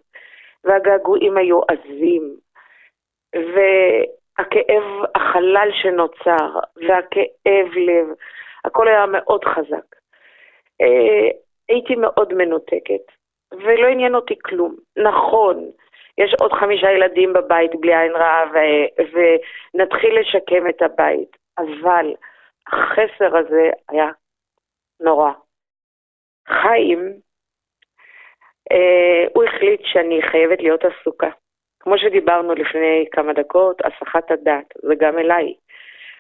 והגעגועים 0.63 1.37
היו 1.37 1.61
עזים, 1.67 2.35
והכאב, 3.35 4.83
החלל 5.15 5.69
שנוצר, 5.73 6.59
והכאב 6.75 7.73
לב, 7.75 8.07
הכל 8.65 8.87
היה 8.87 9.05
מאוד 9.05 9.45
חזק. 9.45 9.95
אה, 10.81 11.29
הייתי 11.69 11.95
מאוד 11.95 12.33
מנותקת, 12.33 13.05
ולא 13.51 13.87
עניין 13.87 14.15
אותי 14.15 14.35
כלום. 14.45 14.75
נכון, 14.97 15.71
יש 16.17 16.35
עוד 16.41 16.53
חמישה 16.53 16.91
ילדים 16.91 17.33
בבית 17.33 17.71
בלי 17.75 17.95
עין 17.95 18.11
רעה, 18.11 18.43
ונתחיל 19.11 20.19
לשקם 20.19 20.69
את 20.69 20.81
הבית, 20.81 21.37
אבל 21.57 22.13
החסר 22.67 23.37
הזה 23.37 23.69
היה 23.89 24.07
נורא. 24.99 25.31
חיים, 26.47 27.13
אה, 28.71 29.25
הוא 29.35 29.43
החליט 29.43 29.81
שאני 29.83 30.21
חייבת 30.21 30.61
להיות 30.61 30.81
עסוקה. 30.85 31.29
כמו 31.79 31.97
שדיברנו 31.97 32.53
לפני 32.53 33.05
כמה 33.11 33.33
דקות, 33.33 33.81
הסחת 33.85 34.31
הדעת, 34.31 34.73
זה 34.83 34.95
גם 34.95 35.17
אליי. 35.19 35.53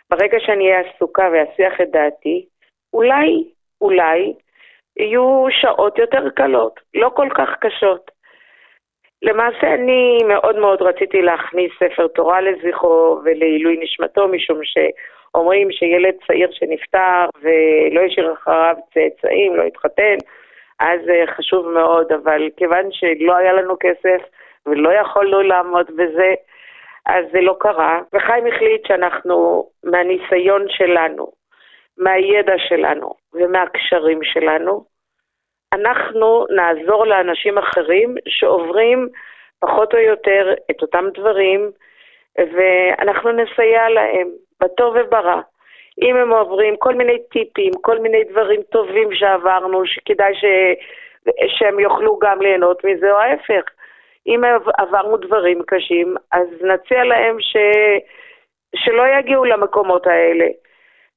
ברגע 0.09 0.37
שאני 0.39 0.71
אהיה 0.71 0.79
עסוקה 0.79 1.29
ואסיח 1.33 1.81
את 1.81 1.91
דעתי, 1.91 2.45
אולי, 2.93 3.43
אולי, 3.81 4.33
יהיו 4.97 5.45
שעות 5.49 5.97
יותר 5.97 6.29
קלות, 6.29 6.79
לא 6.93 7.09
כל 7.15 7.27
כך 7.35 7.49
קשות. 7.59 8.11
למעשה 9.21 9.73
אני 9.73 10.17
מאוד 10.27 10.55
מאוד 10.55 10.81
רציתי 10.81 11.21
להכניס 11.21 11.71
ספר 11.79 12.07
תורה 12.07 12.41
לזכרו 12.41 13.19
ולעילוי 13.23 13.77
נשמתו, 13.81 14.27
משום 14.27 14.59
שאומרים 15.31 15.71
שילד 15.71 16.13
צעיר 16.27 16.51
שנפטר 16.51 17.25
ולא 17.41 18.01
השאיר 18.01 18.33
אחריו 18.33 18.75
צאצאים, 18.93 19.55
לא 19.55 19.63
התחתן, 19.63 20.15
אז 20.79 20.99
זה 21.05 21.23
חשוב 21.37 21.67
מאוד, 21.67 22.11
אבל 22.11 22.49
כיוון 22.57 22.91
שלא 22.91 23.35
היה 23.35 23.53
לנו 23.53 23.75
כסף 23.79 24.21
ולא 24.65 24.89
יכולנו 24.89 25.41
לעמוד 25.41 25.91
בזה, 25.95 26.33
אז 27.05 27.25
זה 27.31 27.41
לא 27.41 27.55
קרה. 27.59 28.01
וחיים 28.13 28.47
החליט 28.47 28.87
שאנחנו, 28.87 29.65
מהניסיון 29.83 30.65
שלנו, 30.69 31.27
מהידע 31.97 32.57
שלנו 32.57 33.13
ומהקשרים 33.33 34.19
שלנו, 34.23 34.83
אנחנו 35.73 36.45
נעזור 36.49 37.05
לאנשים 37.05 37.57
אחרים 37.57 38.15
שעוברים 38.27 39.07
פחות 39.59 39.93
או 39.93 39.99
יותר 39.99 40.53
את 40.71 40.81
אותם 40.81 41.05
דברים, 41.13 41.71
ואנחנו 42.37 43.31
נסייע 43.31 43.89
להם, 43.89 44.27
בטוב 44.61 44.95
וברע. 44.99 45.41
אם 46.01 46.15
הם 46.15 46.33
עוברים 46.33 46.75
כל 46.77 46.95
מיני 46.95 47.17
טיפים, 47.31 47.71
כל 47.81 47.99
מיני 47.99 48.23
דברים 48.23 48.61
טובים 48.63 49.13
שעברנו, 49.13 49.85
שכדאי 49.85 50.33
ש... 50.35 50.45
שהם 51.47 51.79
יוכלו 51.79 52.19
גם 52.19 52.41
ליהנות 52.41 52.83
מזה, 52.83 53.11
או 53.11 53.17
ההפך. 53.17 53.63
אם 54.27 54.41
עברנו 54.77 55.17
דברים 55.17 55.61
קשים, 55.67 56.15
אז 56.31 56.47
נציע 56.61 57.03
להם 57.03 57.37
ש... 57.39 57.57
שלא 58.75 59.03
יגיעו 59.19 59.45
למקומות 59.45 60.07
האלה. 60.07 60.45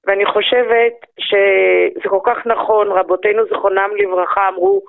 ואני 0.07 0.27
חושבת 0.27 0.93
שזה 1.19 2.09
כל 2.09 2.21
כך 2.25 2.47
נכון, 2.47 2.93
רבותינו 2.93 3.45
זיכרונם 3.45 3.91
לברכה 3.97 4.49
אמרו, 4.49 4.83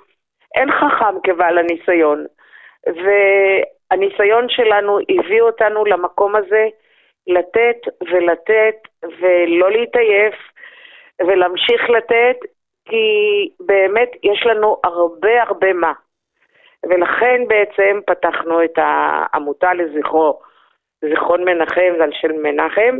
אין 0.54 0.72
חכם 0.72 1.20
כבעל 1.22 1.58
הניסיון. 1.58 2.26
והניסיון 2.86 4.48
שלנו 4.48 4.98
הביא 4.98 5.42
אותנו 5.42 5.84
למקום 5.84 6.36
הזה 6.36 6.68
לתת 7.26 7.76
ולתת 8.00 8.76
ולא 9.20 9.70
להתעייף 9.70 10.34
ולהמשיך 11.20 11.90
לתת, 11.90 12.36
כי 12.84 13.04
באמת 13.60 14.10
יש 14.22 14.46
לנו 14.46 14.76
הרבה 14.84 15.42
הרבה 15.42 15.72
מה. 15.72 15.92
ולכן 16.84 17.42
בעצם 17.48 18.00
פתחנו 18.06 18.64
את 18.64 18.78
העמותה 18.78 19.74
לזכרו, 19.74 20.38
זיכרון 21.04 21.44
מנחם, 21.44 21.94
זה 21.98 22.04
על 22.04 22.12
של 22.12 22.32
מנחם, 22.32 22.98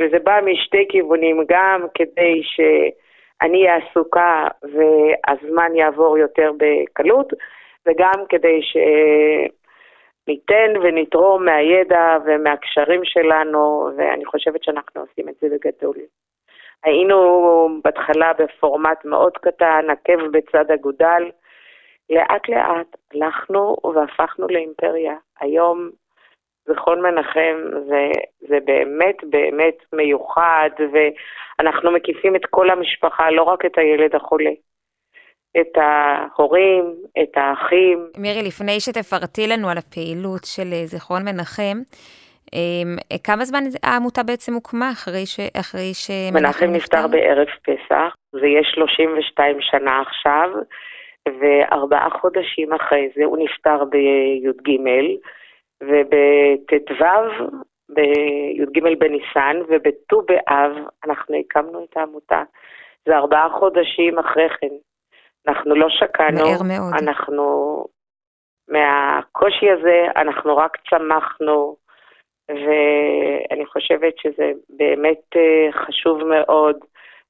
וזה 0.00 0.18
בא 0.18 0.40
משתי 0.44 0.86
כיוונים, 0.88 1.44
גם 1.48 1.86
כדי 1.94 2.42
שאני 2.42 3.66
אהיה 3.66 3.76
עסוקה 3.76 4.46
והזמן 4.62 5.76
יעבור 5.76 6.18
יותר 6.18 6.52
בקלות, 6.56 7.32
וגם 7.86 8.24
כדי 8.28 8.60
שניתן 10.24 10.72
ונתרום 10.82 11.44
מהידע 11.44 12.16
ומהקשרים 12.24 13.04
שלנו, 13.04 13.88
ואני 13.96 14.24
חושבת 14.24 14.62
שאנחנו 14.62 15.00
עושים 15.00 15.28
את 15.28 15.34
זה 15.40 15.48
בגדול. 15.48 15.96
היינו 16.84 17.20
בהתחלה 17.84 18.32
בפורמט 18.32 19.04
מאוד 19.04 19.38
קטן, 19.38 19.86
עקב 19.90 20.26
בצד 20.26 20.70
אגודל. 20.70 21.30
לאט 22.10 22.48
לאט 22.48 22.96
הלכנו 23.14 23.76
והפכנו 23.94 24.46
לאימפריה. 24.48 25.14
היום 25.40 25.90
זיכרון 26.66 27.02
מנחם 27.02 27.56
זה, 27.88 28.10
זה 28.40 28.58
באמת 28.64 29.24
באמת 29.24 29.74
מיוחד, 29.92 30.70
ואנחנו 30.92 31.90
מקיפים 31.90 32.36
את 32.36 32.46
כל 32.46 32.70
המשפחה, 32.70 33.30
לא 33.30 33.42
רק 33.42 33.64
את 33.64 33.78
הילד 33.78 34.14
החולה. 34.14 34.50
את 35.60 35.78
ההורים, 35.78 36.94
את 37.22 37.36
האחים. 37.36 37.98
מירי, 38.16 38.42
לפני 38.42 38.80
שתפרטי 38.80 39.46
לנו 39.46 39.68
על 39.68 39.78
הפעילות 39.78 40.44
של 40.44 40.84
זיכרון 40.84 41.22
מנחם, 41.24 41.78
אמ, 42.52 42.96
כמה 43.24 43.44
זמן 43.44 43.62
העמותה 43.82 44.22
בעצם 44.22 44.54
הוקמה 44.54 44.90
אחרי 44.90 45.26
ש... 45.26 45.40
אחרי 45.60 45.94
ש... 45.94 46.10
מנחם 46.32 46.66
נפטר 46.66 47.06
בערב 47.06 47.46
פסח, 47.62 48.14
זה 48.32 48.46
יהיה 48.46 48.64
32 48.64 49.56
שנה 49.60 50.00
עכשיו, 50.00 50.50
וארבעה 51.40 52.10
חודשים 52.10 52.72
אחרי 52.72 53.08
זה 53.16 53.24
הוא 53.24 53.38
נפטר 53.44 53.84
בי"ג, 53.84 54.70
ובט"ו, 55.82 57.04
בי"ג 57.88 58.80
בניסן, 58.98 59.56
ובט"ו 59.68 60.22
באב 60.22 60.72
אנחנו 61.04 61.36
הקמנו 61.36 61.86
את 61.90 61.96
העמותה. 61.96 62.42
זה 63.08 63.16
ארבעה 63.16 63.48
חודשים 63.58 64.18
אחרי 64.18 64.48
כן. 64.48 64.74
אנחנו 65.48 65.74
לא 65.74 65.88
שקענו. 65.88 66.36
מהר 66.36 66.62
מאוד. 66.62 66.94
אנחנו, 67.02 67.44
מהקושי 68.68 69.70
הזה, 69.70 70.06
אנחנו 70.16 70.56
רק 70.56 70.76
צמחנו, 70.90 71.76
ואני 72.48 73.66
חושבת 73.66 74.18
שזה 74.18 74.52
באמת 74.68 75.36
אה, 75.36 75.72
חשוב 75.72 76.24
מאוד 76.24 76.76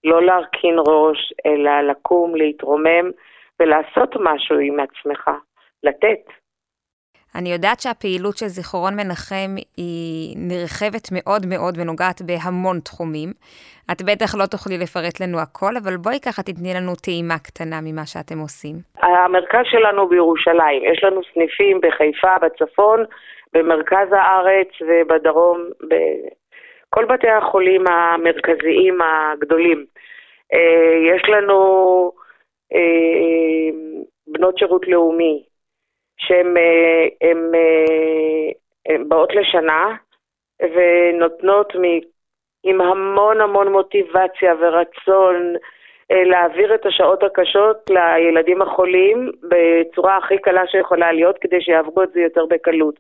לא 0.04 0.22
להרכין 0.22 0.76
ראש, 0.78 1.32
אלא 1.46 1.80
לקום, 1.80 2.36
להתרומם 2.36 3.10
ולעשות 3.60 4.16
משהו 4.20 4.58
עם 4.58 4.80
עצמך, 4.80 5.30
לתת. 5.82 6.39
אני 7.34 7.52
יודעת 7.52 7.80
שהפעילות 7.80 8.36
של 8.36 8.46
זיכרון 8.46 8.94
מנחם 8.96 9.50
היא 9.76 10.36
נרחבת 10.36 11.06
מאוד 11.12 11.42
מאוד 11.46 11.74
ונוגעת 11.78 12.22
בהמון 12.22 12.80
תחומים. 12.80 13.30
את 13.92 14.02
בטח 14.02 14.34
לא 14.38 14.46
תוכלי 14.46 14.78
לפרט 14.78 15.20
לנו 15.20 15.38
הכל, 15.40 15.72
אבל 15.82 15.96
בואי 15.96 16.18
ככה 16.26 16.42
תתני 16.42 16.74
לנו 16.74 16.92
טעימה 17.04 17.38
קטנה 17.38 17.78
ממה 17.82 18.06
שאתם 18.06 18.38
עושים. 18.38 18.76
המרכז 19.02 19.64
שלנו 19.64 20.08
בירושלים, 20.08 20.82
יש 20.92 21.04
לנו 21.04 21.20
סניפים 21.32 21.80
בחיפה, 21.82 22.34
בצפון, 22.42 23.04
במרכז 23.52 24.08
הארץ 24.12 24.68
ובדרום, 24.80 25.58
בכל 25.90 27.04
בתי 27.04 27.28
החולים 27.28 27.84
המרכזיים 27.88 28.98
הגדולים. 29.02 29.84
אה, 30.52 31.14
יש 31.16 31.22
לנו 31.28 31.60
אה, 32.74 33.70
בנות 34.26 34.58
שירות 34.58 34.88
לאומי, 34.88 35.42
שהן 36.26 36.56
אה, 37.54 38.96
באות 39.08 39.34
לשנה 39.34 39.94
ונותנות 40.62 41.76
מ, 41.76 41.82
עם 42.62 42.80
המון 42.80 43.40
המון 43.40 43.72
מוטיבציה 43.72 44.54
ורצון 44.60 45.54
להעביר 46.10 46.74
את 46.74 46.86
השעות 46.86 47.22
הקשות 47.22 47.90
לילדים 47.90 48.62
החולים 48.62 49.30
בצורה 49.42 50.16
הכי 50.16 50.38
קלה 50.38 50.66
שיכולה 50.66 51.12
להיות 51.12 51.38
כדי 51.40 51.60
שיעברו 51.60 52.02
את 52.02 52.12
זה 52.12 52.20
יותר 52.20 52.46
בקלות. 52.46 52.94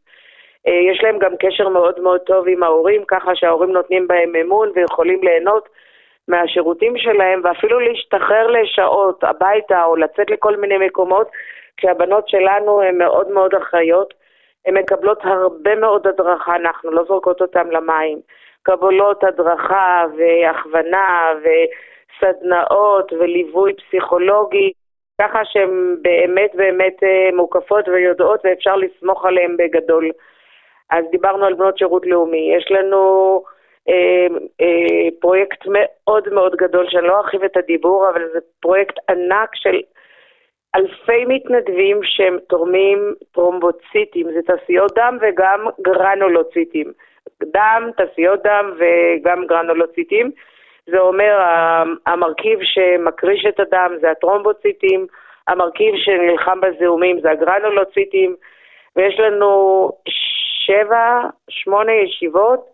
אה, 0.66 0.80
יש 0.92 1.02
להם 1.02 1.18
גם 1.18 1.32
קשר 1.40 1.68
מאוד 1.68 2.00
מאוד 2.00 2.20
טוב 2.20 2.48
עם 2.48 2.62
ההורים, 2.62 3.04
ככה 3.08 3.34
שההורים 3.34 3.72
נותנים 3.72 4.08
בהם 4.08 4.36
אמון 4.36 4.70
ויכולים 4.74 5.22
ליהנות 5.22 5.68
מהשירותים 6.28 6.98
שלהם, 6.98 7.40
ואפילו 7.44 7.80
להשתחרר 7.80 8.46
לשעות 8.46 9.24
הביתה 9.24 9.84
או 9.84 9.96
לצאת 9.96 10.30
לכל 10.30 10.56
מיני 10.56 10.78
מקומות, 10.78 11.28
כי 11.80 11.88
הבנות 11.88 12.28
שלנו 12.28 12.82
הן 12.82 12.98
מאוד 12.98 13.30
מאוד 13.30 13.54
אחראיות, 13.54 14.14
הן 14.66 14.76
מקבלות 14.76 15.18
הרבה 15.22 15.74
מאוד 15.74 16.06
הדרכה, 16.06 16.56
אנחנו 16.56 16.90
לא 16.90 17.04
זורקות 17.04 17.40
אותן 17.40 17.68
למים. 17.68 18.18
קבלות 18.62 19.24
הדרכה 19.24 20.04
והכוונה 20.16 21.32
וסדנאות 21.42 23.12
וליווי 23.12 23.72
פסיכולוגי, 23.74 24.72
ככה 25.20 25.44
שהן 25.44 25.96
באמת 26.02 26.50
באמת 26.54 27.02
אה, 27.02 27.28
מוקפות 27.32 27.88
ויודעות 27.88 28.40
ואפשר 28.44 28.76
לסמוך 28.76 29.24
עליהן 29.24 29.56
בגדול. 29.56 30.10
אז 30.90 31.04
דיברנו 31.10 31.44
על 31.44 31.54
בנות 31.54 31.78
שירות 31.78 32.06
לאומי. 32.06 32.52
יש 32.56 32.70
לנו 32.70 33.42
אה, 33.88 34.26
אה, 34.60 35.08
פרויקט 35.20 35.64
מאוד 35.66 36.28
מאוד 36.32 36.56
גדול, 36.56 36.86
שאני 36.88 37.06
לא 37.06 37.16
ארחיב 37.18 37.44
את 37.44 37.56
הדיבור, 37.56 38.08
אבל 38.10 38.28
זה 38.32 38.38
פרויקט 38.60 38.94
ענק 39.10 39.50
של 39.54 39.80
אלפי 40.76 41.24
מתנדבים 41.28 42.00
שהם 42.02 42.38
תורמים 42.48 43.14
טרומבוציטים, 43.32 44.26
זה 44.32 44.40
תעשיות 44.46 44.92
דם 44.94 45.18
וגם 45.20 45.66
גרנולוציטים. 45.80 46.92
דם, 47.42 47.90
תעשיות 47.96 48.42
דם 48.42 48.72
וגם 48.78 49.46
גרנולוציטים. 49.46 50.30
זה 50.86 50.98
אומר 50.98 51.40
המרכיב 52.06 52.58
שמקריש 52.62 53.46
את 53.48 53.60
הדם 53.60 53.92
זה 54.00 54.10
הטרומבוציטים, 54.10 55.06
המרכיב 55.48 55.94
שנלחם 55.96 56.60
בזיהומים 56.60 57.20
זה 57.20 57.30
הגרנולוציטים, 57.30 58.36
ויש 58.96 59.20
לנו 59.20 59.90
שבע, 60.66 61.20
שמונה 61.48 61.92
ישיבות 61.92 62.66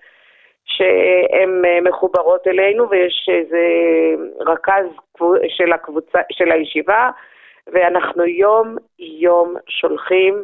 שהן 0.64 1.62
מחוברות 1.82 2.46
אלינו, 2.46 2.90
ויש 2.90 3.28
איזה 3.32 3.66
רכז 4.40 4.86
של, 5.48 5.72
הקבוצה, 5.72 6.20
של 6.32 6.52
הישיבה, 6.52 7.10
ואנחנו 7.72 8.24
יום 8.24 8.76
יום 8.98 9.54
שולחים 9.68 10.42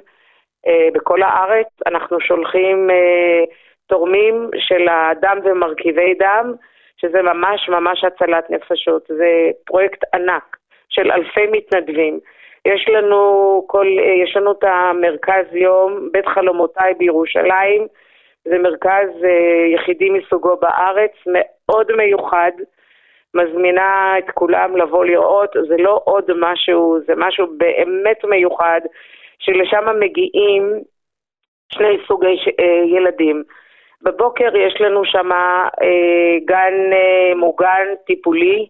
אה, 0.66 0.88
בכל 0.94 1.22
הארץ, 1.22 1.66
אנחנו 1.87 2.20
שולחים 2.20 2.90
אה, 2.90 3.44
תורמים 3.87 4.50
של 4.56 4.88
הדם 4.88 5.38
ומרכיבי 5.44 6.14
דם, 6.14 6.52
שזה 6.96 7.22
ממש 7.22 7.68
ממש 7.68 8.04
הצלת 8.04 8.50
נפשות. 8.50 9.02
זה 9.08 9.50
פרויקט 9.64 10.04
ענק 10.14 10.56
של 10.88 11.12
אלפי 11.12 11.46
מתנדבים. 11.52 12.20
יש 12.64 12.88
לנו, 12.88 13.64
כל, 13.66 13.87
יש 14.24 14.37
לנו 14.37 14.52
את 14.52 14.64
המרכז 14.64 15.46
יום, 15.52 16.08
בית 16.12 16.26
חלומותיי 16.26 16.94
בירושלים, 16.94 17.87
זה 18.44 18.58
מרכז 18.58 19.08
אה, 19.24 19.66
יחידי 19.74 20.11
מסוגו 20.11 20.56
בארץ, 20.56 21.12
מאוד 21.26 21.92
מיוחד. 21.96 22.52
מזמינה 23.35 24.18
את 24.18 24.31
כולם 24.31 24.77
לבוא 24.77 25.05
לראות, 25.05 25.51
זה 25.68 25.77
לא 25.79 26.01
עוד 26.05 26.31
משהו, 26.37 26.99
זה 27.07 27.12
משהו 27.16 27.47
באמת 27.57 28.25
מיוחד, 28.25 28.81
שלשם 29.38 29.85
מגיעים 30.01 30.81
שני 31.73 31.97
סוגי 32.07 32.37
אה, 32.61 32.83
ילדים. 32.87 33.42
בבוקר 34.03 34.57
יש 34.57 34.81
לנו 34.81 35.05
שם 35.05 35.33
אה, 35.33 36.38
גן 36.45 36.92
אה, 36.92 37.35
מוגן 37.37 37.87
טיפולי, 38.07 38.66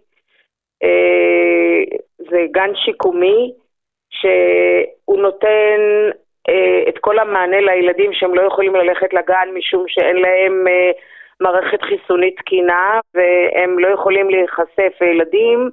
אה, 0.82 1.96
זה 2.18 2.44
גן 2.50 2.74
שיקומי, 2.74 3.52
שהוא 4.10 5.18
נותן 5.18 5.80
אה, 6.48 6.82
את 6.88 6.98
כל 6.98 7.18
המענה 7.18 7.60
לילדים 7.60 8.12
שהם 8.12 8.34
לא 8.34 8.42
יכולים 8.42 8.74
ללכת 8.74 9.14
לגן 9.14 9.48
משום 9.54 9.84
שאין 9.88 10.16
להם 10.16 10.68
אה, 10.68 10.90
מערכת 11.42 11.82
חיסונית 11.82 12.36
תקינה 12.36 13.00
והם 13.14 13.78
לא 13.78 13.88
יכולים 13.88 14.30
להיחשף. 14.30 14.92
ילדים 15.00 15.70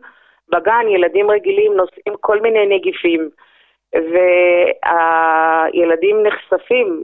בגן, 0.50 0.86
ילדים 0.90 1.32
רגילים, 1.32 1.74
נושאים 1.74 2.14
כל 2.20 2.42
מיני 2.42 2.66
נגיפים. 2.66 3.30
והילדים 4.86 6.24
נחשפים 6.24 7.04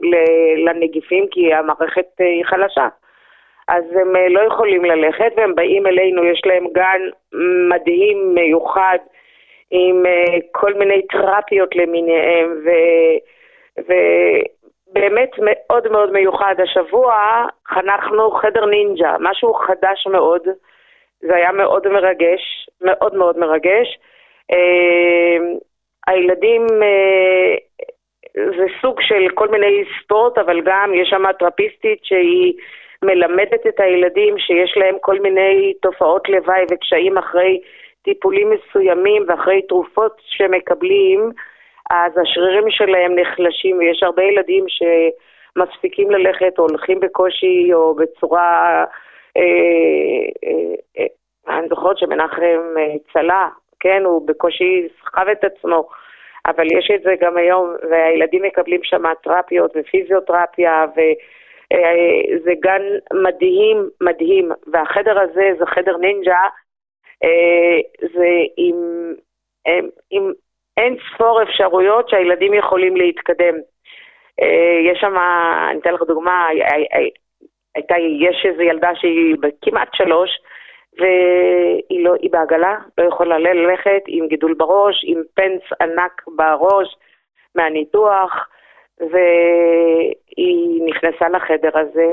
לנגיפים 0.65 1.27
כי 1.31 1.53
המערכת 1.53 2.05
אה, 2.21 2.25
היא 2.25 2.45
חלשה. 2.45 2.87
אז 3.67 3.83
הם 4.01 4.15
אה, 4.15 4.29
לא 4.29 4.39
יכולים 4.39 4.85
ללכת 4.85 5.31
והם 5.37 5.55
באים 5.55 5.87
אלינו, 5.87 6.25
יש 6.25 6.41
להם 6.45 6.67
גן 6.73 7.01
מדהים, 7.69 8.33
מיוחד, 8.35 8.97
עם 9.71 10.05
אה, 10.05 10.37
כל 10.51 10.73
מיני 10.73 11.01
תרפיות 11.01 11.75
למיניהם, 11.75 12.61
ו... 12.65 12.69
ובאמת 14.87 15.29
מאוד 15.41 15.91
מאוד 15.91 16.11
מיוחד. 16.11 16.55
השבוע 16.63 17.13
חנכנו 17.67 18.31
חדר 18.31 18.65
נינג'ה, 18.65 19.15
משהו 19.19 19.53
חדש 19.53 20.07
מאוד, 20.07 20.41
זה 21.19 21.35
היה 21.35 21.51
מאוד 21.51 21.87
מרגש, 21.87 22.69
מאוד 22.81 23.15
מאוד 23.15 23.37
מרגש. 23.37 23.97
הילדים, 26.07 26.67
אה, 26.83 27.55
זה 28.35 28.65
סוג 28.81 29.01
של 29.01 29.29
כל 29.33 29.47
מיני 29.47 29.83
ספורט, 30.03 30.37
אבל 30.37 30.61
גם 30.61 30.93
יש 30.93 31.09
שם 31.09 31.31
טרפיסטית 31.39 31.99
שהיא 32.03 32.53
מלמדת 33.03 33.67
את 33.67 33.79
הילדים 33.79 34.37
שיש 34.37 34.77
להם 34.77 34.95
כל 35.01 35.19
מיני 35.19 35.73
תופעות 35.81 36.29
לוואי 36.29 36.63
וקשיים 36.71 37.17
אחרי 37.17 37.61
טיפולים 38.03 38.49
מסוימים 38.49 39.25
ואחרי 39.27 39.61
תרופות 39.61 40.21
שמקבלים, 40.25 41.31
אז 41.89 42.17
השרירים 42.17 42.69
שלהם 42.69 43.15
נחלשים, 43.19 43.77
ויש 43.77 44.03
הרבה 44.03 44.23
ילדים 44.23 44.65
שמספיקים 44.67 46.11
ללכת 46.11 46.57
הולכים 46.57 46.99
בקושי 46.99 47.73
או 47.73 47.95
בצורה... 47.95 48.83
אה, 49.37 49.41
אה, 50.45 50.75
אה, 50.99 51.57
אני 51.57 51.67
זוכרת 51.67 51.97
שמנחם 51.97 52.73
צלה, 53.13 53.49
כן, 53.79 54.01
הוא 54.05 54.27
בקושי 54.27 54.87
סחב 55.01 55.27
את 55.27 55.43
עצמו, 55.43 55.87
אבל 56.45 56.77
יש 56.77 56.91
את 56.95 57.01
זה 57.01 57.15
גם 57.21 57.37
היום, 57.37 57.75
והילדים 57.89 58.41
מקבלים 58.41 58.79
שם 58.83 59.03
תרפיות 59.23 59.71
ופיזיותרפיה, 59.75 60.85
וזה 60.91 62.51
גן 62.59 62.81
מדהים, 63.23 63.89
מדהים, 64.01 64.51
והחדר 64.67 65.19
הזה 65.19 65.49
זה 65.59 65.65
חדר 65.65 65.97
נינג'ה, 65.97 66.41
זה 68.13 68.27
עם, 68.57 68.75
עם 70.11 70.31
אין 70.77 70.97
ספור 71.13 71.43
אפשרויות 71.43 72.09
שהילדים 72.09 72.53
יכולים 72.53 72.97
להתקדם. 72.97 73.55
אה, 74.41 74.91
יש 74.91 74.99
שם, 74.99 75.15
אני 75.69 75.79
אתן 75.79 75.93
לך 75.93 76.01
דוגמה, 76.01 76.47
הייתה, 77.75 77.95
יש 78.19 78.45
איזו 78.45 78.61
ילדה 78.61 78.95
שהיא 78.95 79.35
כמעט 79.61 79.89
שלוש, 79.93 80.29
והיא 80.99 82.03
לא, 82.05 82.13
היא 82.21 82.31
בעגלה, 82.31 82.77
לא 82.97 83.03
יכולה 83.03 83.37
ללכת 83.37 84.01
עם 84.07 84.27
גידול 84.27 84.53
בראש, 84.53 85.03
עם 85.07 85.21
פנס 85.35 85.61
ענק 85.81 86.21
בראש 86.27 86.95
מהניתוח, 87.55 88.47
והיא 88.99 90.81
נכנסה 90.85 91.29
לחדר 91.29 91.79
הזה, 91.79 92.11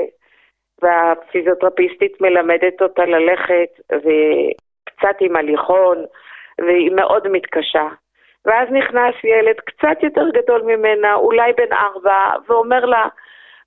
והפיזיותרפיסטית 0.81 2.21
מלמדת 2.21 2.81
אותה 2.81 3.05
ללכת, 3.05 3.69
וקצת 3.91 5.15
עם 5.19 5.35
הליכון, 5.35 6.05
והיא 6.59 6.91
מאוד 6.95 7.27
מתקשה. 7.27 7.87
ואז 8.45 8.69
נכנס 8.71 9.15
ילד 9.23 9.55
קצת 9.59 10.03
יותר 10.03 10.29
גדול 10.29 10.61
ממנה, 10.61 11.13
אולי 11.13 11.53
בן 11.53 11.73
ארבע, 11.73 12.29
ואומר 12.47 12.85
לה, 12.85 13.05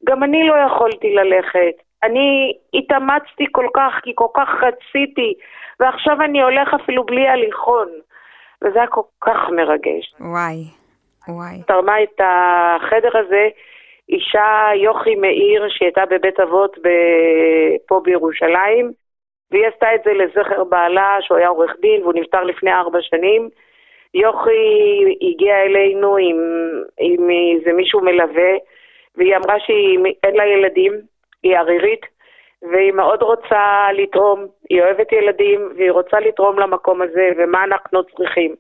גם 0.05 0.25
אני 0.25 0.47
לא 0.47 0.55
יכולתי 0.55 1.15
ללכת. 1.15 1.83
אני 2.03 2.53
התאמצתי 2.75 3.47
כל 3.53 3.67
כך, 3.75 4.01
כי 4.03 4.13
כל 4.15 4.29
כך 4.35 4.49
רציתי, 4.63 5.35
ועכשיו 5.81 6.23
אני 6.23 6.43
הולך 6.43 6.75
אפילו 6.75 7.05
בלי 7.05 7.29
הליכון. 7.29 7.89
וזה 8.65 8.79
היה 8.79 8.87
כל 8.87 9.03
כך 9.21 9.51
מרגש. 9.51 10.15
וואי, 10.21 10.65
וואי. 11.29 11.63
תרמה 11.67 12.03
את 12.03 12.21
החדר 12.21 13.19
הזה 13.19 13.49
אישה 14.09 14.69
יוכי 14.75 15.15
מאיר, 15.15 15.69
שהייתה 15.69 16.07
בבית 16.07 16.41
אבות 16.41 16.79
ב... 16.85 16.89
פה 17.89 18.01
בירושלים, 18.05 18.93
והיא 19.51 19.67
עשתה 19.67 19.95
את 19.95 20.01
זה 20.05 20.13
לזכר 20.13 20.65
בעלה, 20.65 21.17
שהוא 21.21 21.39
היה 21.39 21.49
עורך 21.49 21.73
דין, 21.81 22.03
והוא 22.03 22.13
נפטר 22.17 22.43
לפני 22.43 22.73
ארבע 22.73 22.99
שנים. 23.03 23.49
יוכי 24.17 25.17
הגיעה 25.23 25.63
אלינו 25.63 26.17
עם, 26.17 26.37
עם 26.99 27.31
איזה 27.31 27.73
מישהו 27.73 28.01
מלווה, 28.01 28.53
והיא 29.17 29.37
אמרה 29.37 29.61
שאין 29.61 30.35
לה 30.37 30.47
ילדים, 30.47 30.93
היא 31.43 31.57
ערירית, 31.57 32.07
והיא 32.63 32.93
מאוד 32.93 33.23
רוצה 33.23 33.87
לתרום, 33.93 34.47
היא 34.71 34.83
אוהבת 34.83 35.13
ילדים, 35.13 35.69
והיא 35.77 35.91
רוצה 35.91 36.21
לתרום 36.21 36.59
למקום 36.59 37.03
הזה, 37.03 37.31
ומה 37.37 37.65
אנחנו 37.65 38.05
צריכים. 38.05 38.55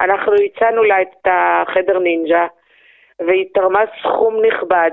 אנחנו 0.00 0.32
הצענו 0.34 0.82
לה 0.82 1.02
את 1.02 1.26
החדר 1.26 1.98
נינג'ה, 1.98 2.46
והיא 3.20 3.46
תרמה 3.54 3.82
סכום 4.02 4.42
נכבד, 4.44 4.90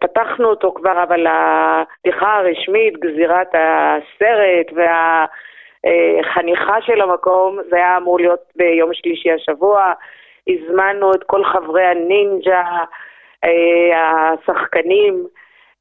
ופתחנו 0.00 0.48
אותו 0.48 0.72
כבר, 0.74 1.02
אבל 1.02 1.26
הפתיחה 1.30 2.36
הרשמית, 2.36 2.98
גזירת 2.98 3.54
הסרט 3.54 4.72
והחניכה 5.84 6.82
של 6.82 7.00
המקום, 7.00 7.58
זה 7.70 7.76
היה 7.76 7.96
אמור 7.96 8.18
להיות 8.18 8.42
ביום 8.56 8.94
שלישי 8.94 9.32
השבוע. 9.32 9.92
הזמנו 10.48 11.14
את 11.14 11.22
כל 11.24 11.44
חברי 11.44 11.84
הנינג'ה, 11.84 12.64
אה, 13.44 14.30
השחקנים, 14.32 15.26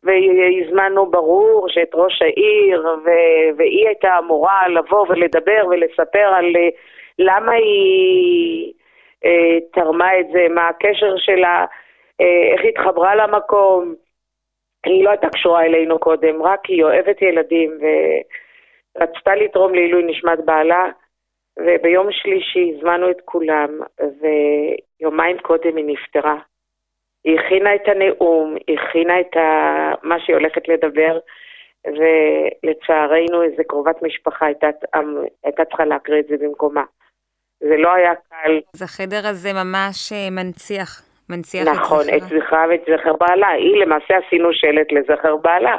והזמנו 0.04 1.06
ברור 1.12 1.70
שאת 1.70 1.90
ראש 1.94 2.22
העיר, 2.22 2.88
ו- 3.06 3.58
והיא 3.58 3.88
הייתה 3.88 4.18
אמורה 4.20 4.68
לבוא 4.68 5.06
ולדבר 5.10 5.68
ולספר 5.70 6.34
על 6.36 6.56
אה, 6.56 6.70
למה 7.20 7.52
היא 7.52 8.74
אה, 9.26 9.58
תרמה 9.74 10.20
את 10.20 10.26
זה, 10.34 10.48
מה 10.50 10.68
הקשר 10.68 11.18
שלה, 11.18 11.66
אה, 12.22 12.54
איך 12.54 12.62
התחברה 12.66 13.16
למקום. 13.16 13.96
היא 14.86 15.06
לא 15.06 15.10
הייתה 15.10 15.30
קשורה 15.30 15.66
אלינו 15.66 16.00
קודם, 16.00 16.42
רק 16.42 16.66
היא 16.66 16.84
אוהבת 16.84 17.22
ילדים 17.22 17.72
ורצתה 18.98 19.36
לתרום 19.36 19.74
לעילוי 19.74 20.04
נשמת 20.04 20.46
בעלה, 20.46 20.86
וביום 21.60 22.08
שלישי 22.12 22.74
הזמנו 22.78 23.12
את 23.12 23.22
כולם, 23.26 23.80
ויומיים 24.00 25.38
קודם 25.40 25.78
היא 25.78 25.86
נפטרה. 25.86 26.36
היא 27.24 27.40
הכינה 27.40 27.76
את 27.76 27.88
הנאום, 27.88 28.56
היא 28.68 28.78
הכינה 28.80 29.20
את 29.20 29.38
ה... 29.38 29.92
מה 30.04 30.20
שהיא 30.20 30.36
הולכת 30.36 30.68
לדבר, 30.68 31.20
ולצערנו 31.88 33.44
איזה 33.44 33.64
קרובת 33.68 34.02
משפחה 34.02 34.46
הייתה, 34.46 34.68
הייתה 35.44 35.66
צריכה 35.66 35.86
להקריא 35.86 36.20
את 36.20 36.28
זה 36.28 36.36
במקומה. 36.40 36.84
זה 37.60 37.78
לא 37.78 37.94
היה 37.94 38.14
קל. 38.30 38.60
אז 38.76 38.82
החדר 38.82 39.28
הזה 39.28 39.50
ממש 39.54 40.12
אה, 40.12 40.30
מנציח, 40.32 41.02
מנציח 41.30 41.68
נכון, 41.68 42.00
את 42.00 42.06
זכרה. 42.06 42.18
את 42.18 42.44
זכרה 42.44 42.66
ואת 42.70 42.82
זכר 42.82 43.14
בעלה. 43.14 43.48
היא 43.48 43.82
למעשה 43.82 44.14
עשינו 44.18 44.54
שלט 44.54 44.92
לזכר 44.92 45.36
בעלה, 45.36 45.78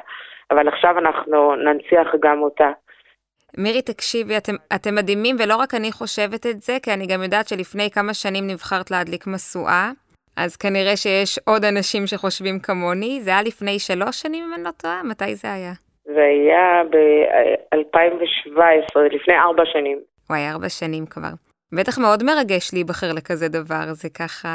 אבל 0.51 0.68
עכשיו 0.68 0.98
אנחנו 0.98 1.57
ננציח 1.57 2.09
גם 2.20 2.42
אותה. 2.42 2.70
מירי, 3.59 3.83
תקשיבי, 3.83 4.37
אתם, 4.37 4.53
אתם 4.75 4.95
מדהימים, 4.95 5.37
ולא 5.38 5.57
רק 5.57 5.75
אני 5.75 5.93
חושבת 5.93 6.47
את 6.47 6.62
זה, 6.62 6.77
כי 6.83 6.93
אני 6.93 7.07
גם 7.07 7.23
יודעת 7.23 7.49
שלפני 7.49 7.91
כמה 7.91 8.15
שנים 8.15 8.47
נבחרת 8.47 8.91
להדליק 8.91 9.27
משואה, 9.27 9.91
אז 10.37 10.57
כנראה 10.57 10.97
שיש 10.97 11.38
עוד 11.47 11.65
אנשים 11.65 12.07
שחושבים 12.07 12.59
כמוני. 12.59 13.21
זה 13.21 13.31
היה 13.31 13.43
לפני 13.43 13.79
שלוש 13.79 14.23
שנים, 14.23 14.45
אם 14.45 14.55
אני 14.55 14.65
לא 14.65 14.71
טועה? 14.71 15.03
מתי 15.03 15.35
זה 15.35 15.53
היה? 15.53 15.73
זה 16.05 16.25
היה 16.25 16.83
ב-2017, 16.91 19.01
לפני 19.01 19.38
ארבע 19.38 19.62
שנים. 19.73 19.99
וואי, 20.31 20.51
ארבע 20.51 20.69
שנים 20.69 21.07
כבר. 21.07 21.33
בטח 21.73 21.99
מאוד 21.99 22.23
מרגש 22.23 22.75
להיבחר 22.75 23.12
לכזה 23.12 23.49
דבר, 23.49 23.93
זה 23.93 24.09
ככה... 24.19 24.49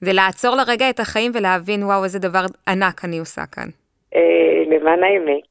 זה 0.00 0.12
לעצור 0.12 0.56
לרגע 0.56 0.90
את 0.90 1.00
החיים 1.00 1.32
ולהבין, 1.34 1.84
וואו, 1.84 2.04
איזה 2.04 2.18
דבר 2.18 2.44
ענק 2.68 3.04
אני 3.04 3.18
עושה 3.18 3.42
כאן. 3.52 3.68
אה, 4.14 4.20
למען 4.66 5.04
האמת, 5.04 5.49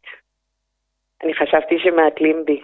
אני 1.24 1.34
חשבתי 1.34 1.80
שמעטלים 1.80 2.46
בי. 2.46 2.62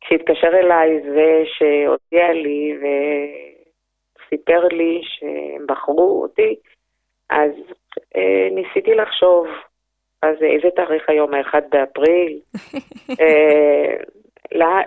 כשהתקשר 0.00 0.48
אליי 0.48 1.00
זה 1.00 1.42
שהודיע 1.44 2.32
לי 2.32 2.78
וסיפר 2.78 4.68
לי 4.68 5.00
שהם 5.02 5.66
בחרו 5.66 6.22
אותי, 6.22 6.56
אז 7.30 7.50
אה, 8.16 8.48
ניסיתי 8.50 8.94
לחשוב, 8.94 9.46
אז 10.22 10.36
איזה 10.42 10.68
תאריך 10.76 11.08
היום? 11.08 11.34
ה-1 11.34 11.54
באפריל? 11.70 12.40
אה, 13.20 13.96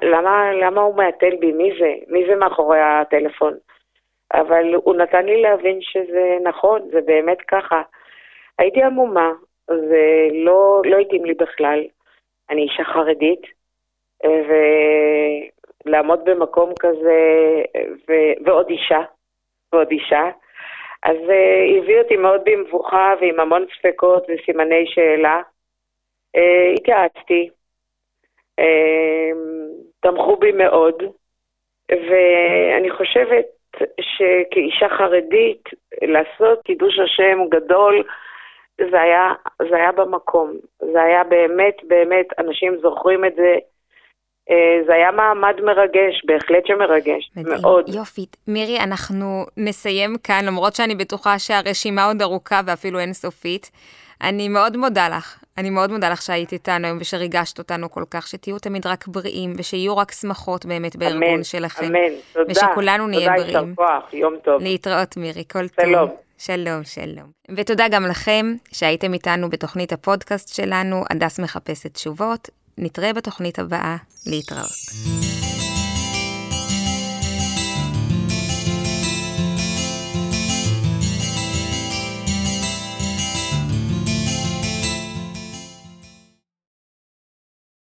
למה, 0.01 0.53
למה 0.53 0.81
הוא 0.81 0.95
מעטל 0.95 1.35
בי? 1.39 1.51
מי 1.51 1.71
זה? 1.79 1.93
מי 2.07 2.25
זה 2.27 2.35
מאחורי 2.35 2.79
הטלפון? 2.79 3.53
אבל 4.33 4.73
הוא 4.73 4.95
נתן 4.95 5.25
לי 5.25 5.41
להבין 5.41 5.81
שזה 5.81 6.37
נכון, 6.43 6.81
זה 6.91 7.01
באמת 7.01 7.41
ככה. 7.41 7.81
הייתי 8.59 8.83
עמומה, 8.83 9.31
זה 9.67 10.27
לא, 10.31 10.81
לא 10.85 10.97
התאים 10.97 11.25
לי 11.25 11.33
בכלל. 11.33 11.83
אני 12.51 12.61
אישה 12.61 12.83
חרדית, 12.83 13.41
ולעמוד 15.85 16.25
במקום 16.25 16.73
כזה, 16.79 17.19
ו... 18.07 18.13
ועוד 18.45 18.69
אישה, 18.69 19.01
ועוד 19.73 19.91
אישה, 19.91 20.31
אז 21.03 21.17
uh, 21.17 21.81
הביא 21.81 21.99
אותי 21.99 22.17
מאוד 22.17 22.41
במבוכה 22.45 23.13
ועם 23.21 23.39
המון 23.39 23.65
ספקות 23.77 24.23
וסימני 24.29 24.85
שאלה. 24.87 25.41
Uh, 26.37 26.75
התייעצתי, 26.75 27.49
uh, 28.61 29.35
תמכו 29.99 30.37
בי 30.37 30.51
מאוד, 30.51 31.03
ואני 31.91 32.91
חושבת 32.91 33.45
שכאישה 34.01 34.89
חרדית, 34.89 35.63
לעשות 36.01 36.61
קידוש 36.61 36.99
השם 36.99 37.39
גדול, 37.49 38.03
זה 38.77 39.01
היה, 39.01 39.33
זה 39.69 39.75
היה 39.75 39.91
במקום. 39.91 40.51
זה 40.79 41.01
היה 41.01 41.23
באמת, 41.23 41.75
באמת, 41.87 42.25
אנשים 42.39 42.77
זוכרים 42.81 43.25
את 43.25 43.35
זה. 43.35 43.55
אה, 44.49 44.79
זה 44.87 44.93
היה 44.93 45.11
מעמד 45.11 45.61
מרגש, 45.61 46.25
בהחלט 46.25 46.65
שמרגש, 46.65 47.31
מדהים. 47.35 47.61
מאוד. 47.61 47.89
יופי. 47.89 48.25
מירי, 48.47 48.79
אנחנו 48.79 49.45
נסיים 49.57 50.15
כאן, 50.23 50.45
למרות 50.45 50.75
שאני 50.75 50.95
בטוחה 50.95 51.39
שהרשימה 51.39 52.05
עוד 52.05 52.21
ארוכה 52.21 52.61
ואפילו 52.65 52.99
אינסופית. 52.99 53.71
אני 54.23 54.49
מאוד 54.49 54.77
מודה 54.77 55.09
לך. 55.09 55.43
אני 55.57 55.69
מאוד 55.69 55.91
מודה 55.91 56.09
לך 56.09 56.21
שהיית 56.21 56.53
איתנו 56.53 56.85
היום 56.87 56.97
ושריגשת 57.01 57.59
אותנו 57.59 57.91
כל 57.91 58.03
כך, 58.11 58.27
שתהיו 58.27 58.59
תמיד 58.59 58.87
רק 58.87 59.07
בריאים 59.07 59.53
ושיהיו 59.57 59.97
רק 59.97 60.11
שמחות 60.11 60.65
באמת 60.65 60.95
בארגון 60.95 61.23
אמן, 61.23 61.43
שלכם. 61.43 61.85
אמן, 61.85 62.13
תודה. 62.33 62.51
ושכולנו 62.51 63.07
נהיה 63.07 63.29
תודה, 63.29 63.43
בריאים. 63.43 63.75
תודה, 63.75 63.83
יישר 63.83 64.01
כוח, 64.01 64.13
יום 64.13 64.37
טוב. 64.43 64.61
להתראות 64.61 65.17
מירי, 65.17 65.43
כל 65.51 65.67
טוב. 65.67 65.85
שלום. 65.85 66.09
שלום, 66.45 66.83
שלום. 66.83 67.31
ותודה 67.57 67.87
גם 67.91 68.05
לכם 68.05 68.55
שהייתם 68.71 69.13
איתנו 69.13 69.49
בתוכנית 69.49 69.93
הפודקאסט 69.93 70.55
שלנו, 70.55 71.03
הדס 71.09 71.39
מחפשת 71.39 71.93
תשובות. 71.93 72.49
נתראה 72.77 73.13
בתוכנית 73.13 73.59
הבאה. 73.59 73.97
להתראות. 74.25 74.71